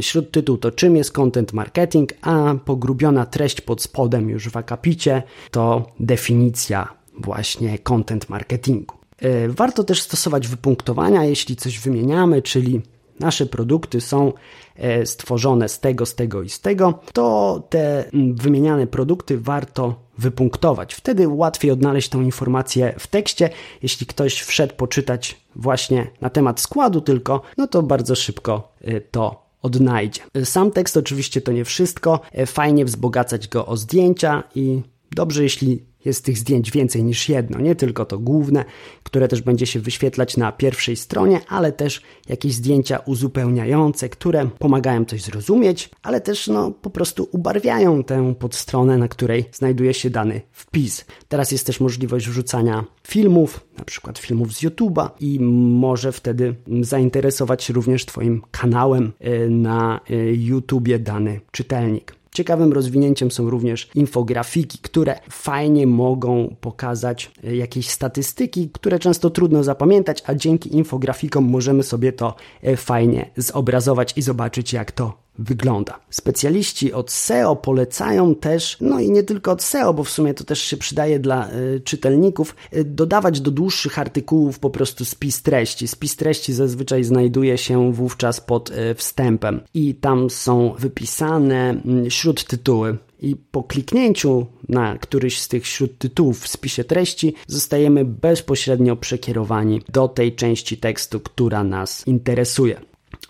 śródtytuł 0.00 0.58
to 0.58 0.70
czym 0.70 0.96
jest 0.96 1.12
content 1.12 1.52
marketing, 1.52 2.12
a 2.22 2.54
pogrubiona 2.64 3.26
treść 3.26 3.60
pod 3.60 3.82
spodem 3.82 4.30
już 4.30 4.48
w 4.48 4.56
akapicie 4.56 5.22
to 5.50 5.86
definicja 6.00 6.88
właśnie 7.18 7.78
content 7.78 8.28
marketingu. 8.28 8.97
E, 9.18 9.48
warto 9.48 9.84
też 9.84 10.02
stosować 10.02 10.48
wypunktowania, 10.48 11.24
jeśli 11.24 11.56
coś 11.56 11.78
wymieniamy, 11.78 12.42
czyli 12.42 12.82
nasze 13.20 13.46
produkty 13.46 14.00
są 14.00 14.32
e, 14.76 15.06
stworzone 15.06 15.68
z 15.68 15.80
tego, 15.80 16.06
z 16.06 16.14
tego 16.14 16.42
i 16.42 16.48
z 16.48 16.60
tego, 16.60 17.00
to 17.12 17.62
te 17.68 18.10
wymieniane 18.34 18.86
produkty 18.86 19.38
warto 19.38 19.94
wypunktować. 20.18 20.94
Wtedy 20.94 21.28
łatwiej 21.28 21.70
odnaleźć 21.70 22.08
tą 22.08 22.20
informację 22.20 22.94
w 22.98 23.06
tekście. 23.06 23.50
Jeśli 23.82 24.06
ktoś 24.06 24.40
wszedł 24.40 24.74
poczytać 24.74 25.40
właśnie 25.56 26.10
na 26.20 26.30
temat 26.30 26.60
składu 26.60 27.00
tylko, 27.00 27.42
no 27.56 27.66
to 27.66 27.82
bardzo 27.82 28.14
szybko 28.14 28.72
y, 28.88 29.02
to 29.10 29.48
odnajdzie. 29.62 30.20
Sam 30.44 30.70
tekst 30.70 30.96
oczywiście 30.96 31.40
to 31.40 31.52
nie 31.52 31.64
wszystko. 31.64 32.20
E, 32.32 32.46
fajnie 32.46 32.84
wzbogacać 32.84 33.48
go 33.48 33.66
o 33.66 33.76
zdjęcia 33.76 34.42
i 34.54 34.82
dobrze, 35.10 35.42
jeśli 35.42 35.87
jest 36.04 36.24
tych 36.24 36.38
zdjęć 36.38 36.70
więcej 36.70 37.04
niż 37.04 37.28
jedno, 37.28 37.60
nie 37.60 37.74
tylko 37.74 38.04
to 38.04 38.18
główne, 38.18 38.64
które 39.02 39.28
też 39.28 39.42
będzie 39.42 39.66
się 39.66 39.80
wyświetlać 39.80 40.36
na 40.36 40.52
pierwszej 40.52 40.96
stronie, 40.96 41.40
ale 41.48 41.72
też 41.72 42.02
jakieś 42.28 42.52
zdjęcia 42.52 42.98
uzupełniające, 42.98 44.08
które 44.08 44.48
pomagają 44.58 45.04
coś 45.04 45.22
zrozumieć, 45.22 45.90
ale 46.02 46.20
też 46.20 46.48
no, 46.48 46.70
po 46.70 46.90
prostu 46.90 47.28
ubarwiają 47.32 48.04
tę 48.04 48.34
podstronę, 48.34 48.98
na 48.98 49.08
której 49.08 49.44
znajduje 49.52 49.94
się 49.94 50.10
dany 50.10 50.40
wpis. 50.52 51.04
Teraz 51.28 51.52
jest 51.52 51.66
też 51.66 51.80
możliwość 51.80 52.28
wrzucania 52.28 52.84
filmów, 53.06 53.66
na 53.78 53.84
przykład 53.84 54.18
filmów 54.18 54.52
z 54.54 54.62
YouTube'a 54.62 55.10
i 55.20 55.40
może 55.40 56.12
wtedy 56.12 56.54
zainteresować 56.80 57.70
również 57.70 58.06
Twoim 58.06 58.42
kanałem 58.50 59.12
y, 59.26 59.50
na 59.50 60.00
y, 60.10 60.36
YouTubie 60.36 60.98
dany 60.98 61.40
czytelnik. 61.50 62.17
Ciekawym 62.32 62.72
rozwinięciem 62.72 63.30
są 63.30 63.50
również 63.50 63.88
infografiki, 63.94 64.78
które 64.82 65.18
fajnie 65.30 65.86
mogą 65.86 66.56
pokazać 66.60 67.30
e, 67.44 67.56
jakieś 67.56 67.88
statystyki, 67.88 68.70
które 68.72 68.98
często 68.98 69.30
trudno 69.30 69.64
zapamiętać, 69.64 70.22
a 70.26 70.34
dzięki 70.34 70.76
infografikom 70.76 71.44
możemy 71.44 71.82
sobie 71.82 72.12
to 72.12 72.34
e, 72.62 72.76
fajnie 72.76 73.30
zobrazować 73.36 74.12
i 74.16 74.22
zobaczyć, 74.22 74.72
jak 74.72 74.92
to 74.92 75.27
wygląda. 75.38 76.00
Specjaliści 76.10 76.92
od 76.92 77.10
SEO 77.10 77.56
polecają 77.56 78.34
też, 78.34 78.76
no 78.80 79.00
i 79.00 79.10
nie 79.10 79.22
tylko 79.22 79.52
od 79.52 79.62
SEO, 79.62 79.94
bo 79.94 80.04
w 80.04 80.10
sumie 80.10 80.34
to 80.34 80.44
też 80.44 80.60
się 80.60 80.76
przydaje 80.76 81.18
dla 81.18 81.50
y, 81.52 81.80
czytelników, 81.80 82.56
y, 82.76 82.84
dodawać 82.84 83.40
do 83.40 83.50
dłuższych 83.50 83.98
artykułów 83.98 84.58
po 84.58 84.70
prostu 84.70 85.04
spis 85.04 85.42
treści. 85.42 85.88
Spis 85.88 86.16
treści 86.16 86.52
zazwyczaj 86.52 87.04
znajduje 87.04 87.58
się 87.58 87.92
wówczas 87.92 88.40
pod 88.40 88.70
y, 88.70 88.94
wstępem 88.94 89.60
i 89.74 89.94
tam 89.94 90.30
są 90.30 90.74
wypisane 90.78 91.80
y, 92.06 92.10
śródtytuły. 92.10 92.98
I 93.20 93.36
po 93.36 93.62
kliknięciu 93.62 94.46
na 94.68 94.98
któryś 94.98 95.40
z 95.40 95.48
tych 95.48 95.66
śródtytułów 95.66 96.40
w 96.40 96.48
spisie 96.48 96.84
treści 96.84 97.34
zostajemy 97.46 98.04
bezpośrednio 98.04 98.96
przekierowani 98.96 99.82
do 99.88 100.08
tej 100.08 100.34
części 100.34 100.76
tekstu, 100.76 101.20
która 101.20 101.64
nas 101.64 102.06
interesuje. 102.06 102.80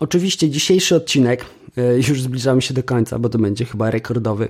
Oczywiście 0.01 0.51
dzisiejszy 0.51 0.97
odcinek 0.97 1.45
już 2.09 2.23
zbliżamy 2.23 2.63
się 2.63 2.75
do 2.75 2.83
końca, 2.83 3.19
bo 3.19 3.29
to 3.29 3.39
będzie 3.39 3.65
chyba 3.65 3.91
rekordowy, 3.91 4.49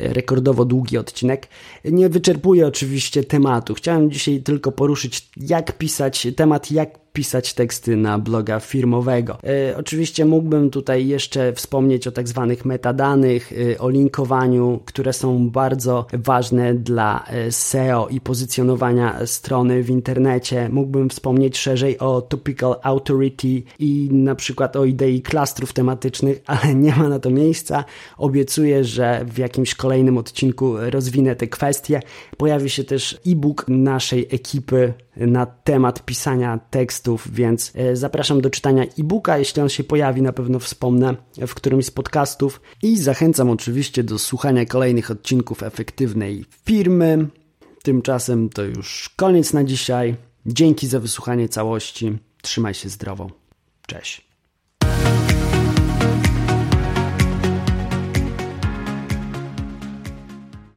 e, 0.00 0.12
rekordowo 0.12 0.64
długi 0.64 0.98
odcinek. 0.98 1.48
Nie 1.84 2.08
wyczerpuje 2.08 2.66
oczywiście 2.66 3.24
tematu. 3.24 3.74
Chciałem 3.74 4.10
dzisiaj 4.10 4.42
tylko 4.42 4.72
poruszyć, 4.72 5.28
jak 5.36 5.78
pisać 5.78 6.26
temat, 6.36 6.70
jak 6.70 7.03
pisać 7.14 7.54
teksty 7.54 7.96
na 7.96 8.18
bloga 8.18 8.60
firmowego. 8.60 9.38
E, 9.44 9.76
oczywiście 9.76 10.24
mógłbym 10.24 10.70
tutaj 10.70 11.06
jeszcze 11.06 11.52
wspomnieć 11.52 12.06
o 12.06 12.12
tak 12.12 12.28
zwanych 12.28 12.64
metadanych, 12.64 13.52
e, 13.72 13.78
o 13.78 13.88
linkowaniu, 13.90 14.80
które 14.84 15.12
są 15.12 15.50
bardzo 15.50 16.06
ważne 16.12 16.74
dla 16.74 17.24
e, 17.26 17.52
SEO 17.52 18.08
i 18.08 18.20
pozycjonowania 18.20 19.26
strony 19.26 19.82
w 19.82 19.90
internecie. 19.90 20.68
Mógłbym 20.68 21.08
wspomnieć 21.08 21.58
szerzej 21.58 21.98
o 21.98 22.22
Topical 22.22 22.76
Authority 22.82 23.62
i 23.78 24.08
na 24.12 24.34
przykład 24.34 24.76
o 24.76 24.84
idei 24.84 25.22
klastrów 25.22 25.72
tematycznych, 25.72 26.42
ale 26.62 26.74
nie 26.74 26.96
ma 26.96 27.08
na 27.08 27.18
to 27.18 27.30
miejsca. 27.30 27.84
Obiecuję, 28.18 28.84
że 28.84 29.24
w 29.24 29.38
jakimś 29.38 29.74
kolejnym 29.74 30.18
odcinku 30.18 30.74
rozwinę 30.76 31.36
te 31.36 31.46
kwestie. 31.46 32.00
Pojawi 32.36 32.70
się 32.70 32.84
też 32.84 33.20
e-book 33.26 33.64
naszej 33.68 34.28
ekipy 34.30 34.94
na 35.16 35.46
temat 35.46 36.04
pisania 36.04 36.60
tekstów, 36.70 37.30
więc 37.32 37.72
e, 37.74 37.96
zapraszam 37.96 38.40
do 38.40 38.50
czytania 38.50 38.82
e-booka, 38.82 39.38
jeśli 39.38 39.62
on 39.62 39.68
się 39.68 39.84
pojawi, 39.84 40.22
na 40.22 40.32
pewno 40.32 40.58
wspomnę 40.58 41.14
w 41.46 41.54
którymś 41.54 41.86
z 41.86 41.90
podcastów 41.90 42.60
i 42.82 42.98
zachęcam 42.98 43.50
oczywiście 43.50 44.04
do 44.04 44.18
słuchania 44.18 44.64
kolejnych 44.66 45.10
odcinków 45.10 45.62
efektywnej 45.62 46.44
firmy. 46.64 47.28
Tymczasem 47.82 48.48
to 48.48 48.62
już 48.62 49.10
koniec 49.16 49.52
na 49.52 49.64
dzisiaj. 49.64 50.16
Dzięki 50.46 50.86
za 50.86 51.00
wysłuchanie 51.00 51.48
całości. 51.48 52.18
Trzymaj 52.42 52.74
się 52.74 52.88
zdrowo. 52.88 53.30
Cześć. 53.86 54.28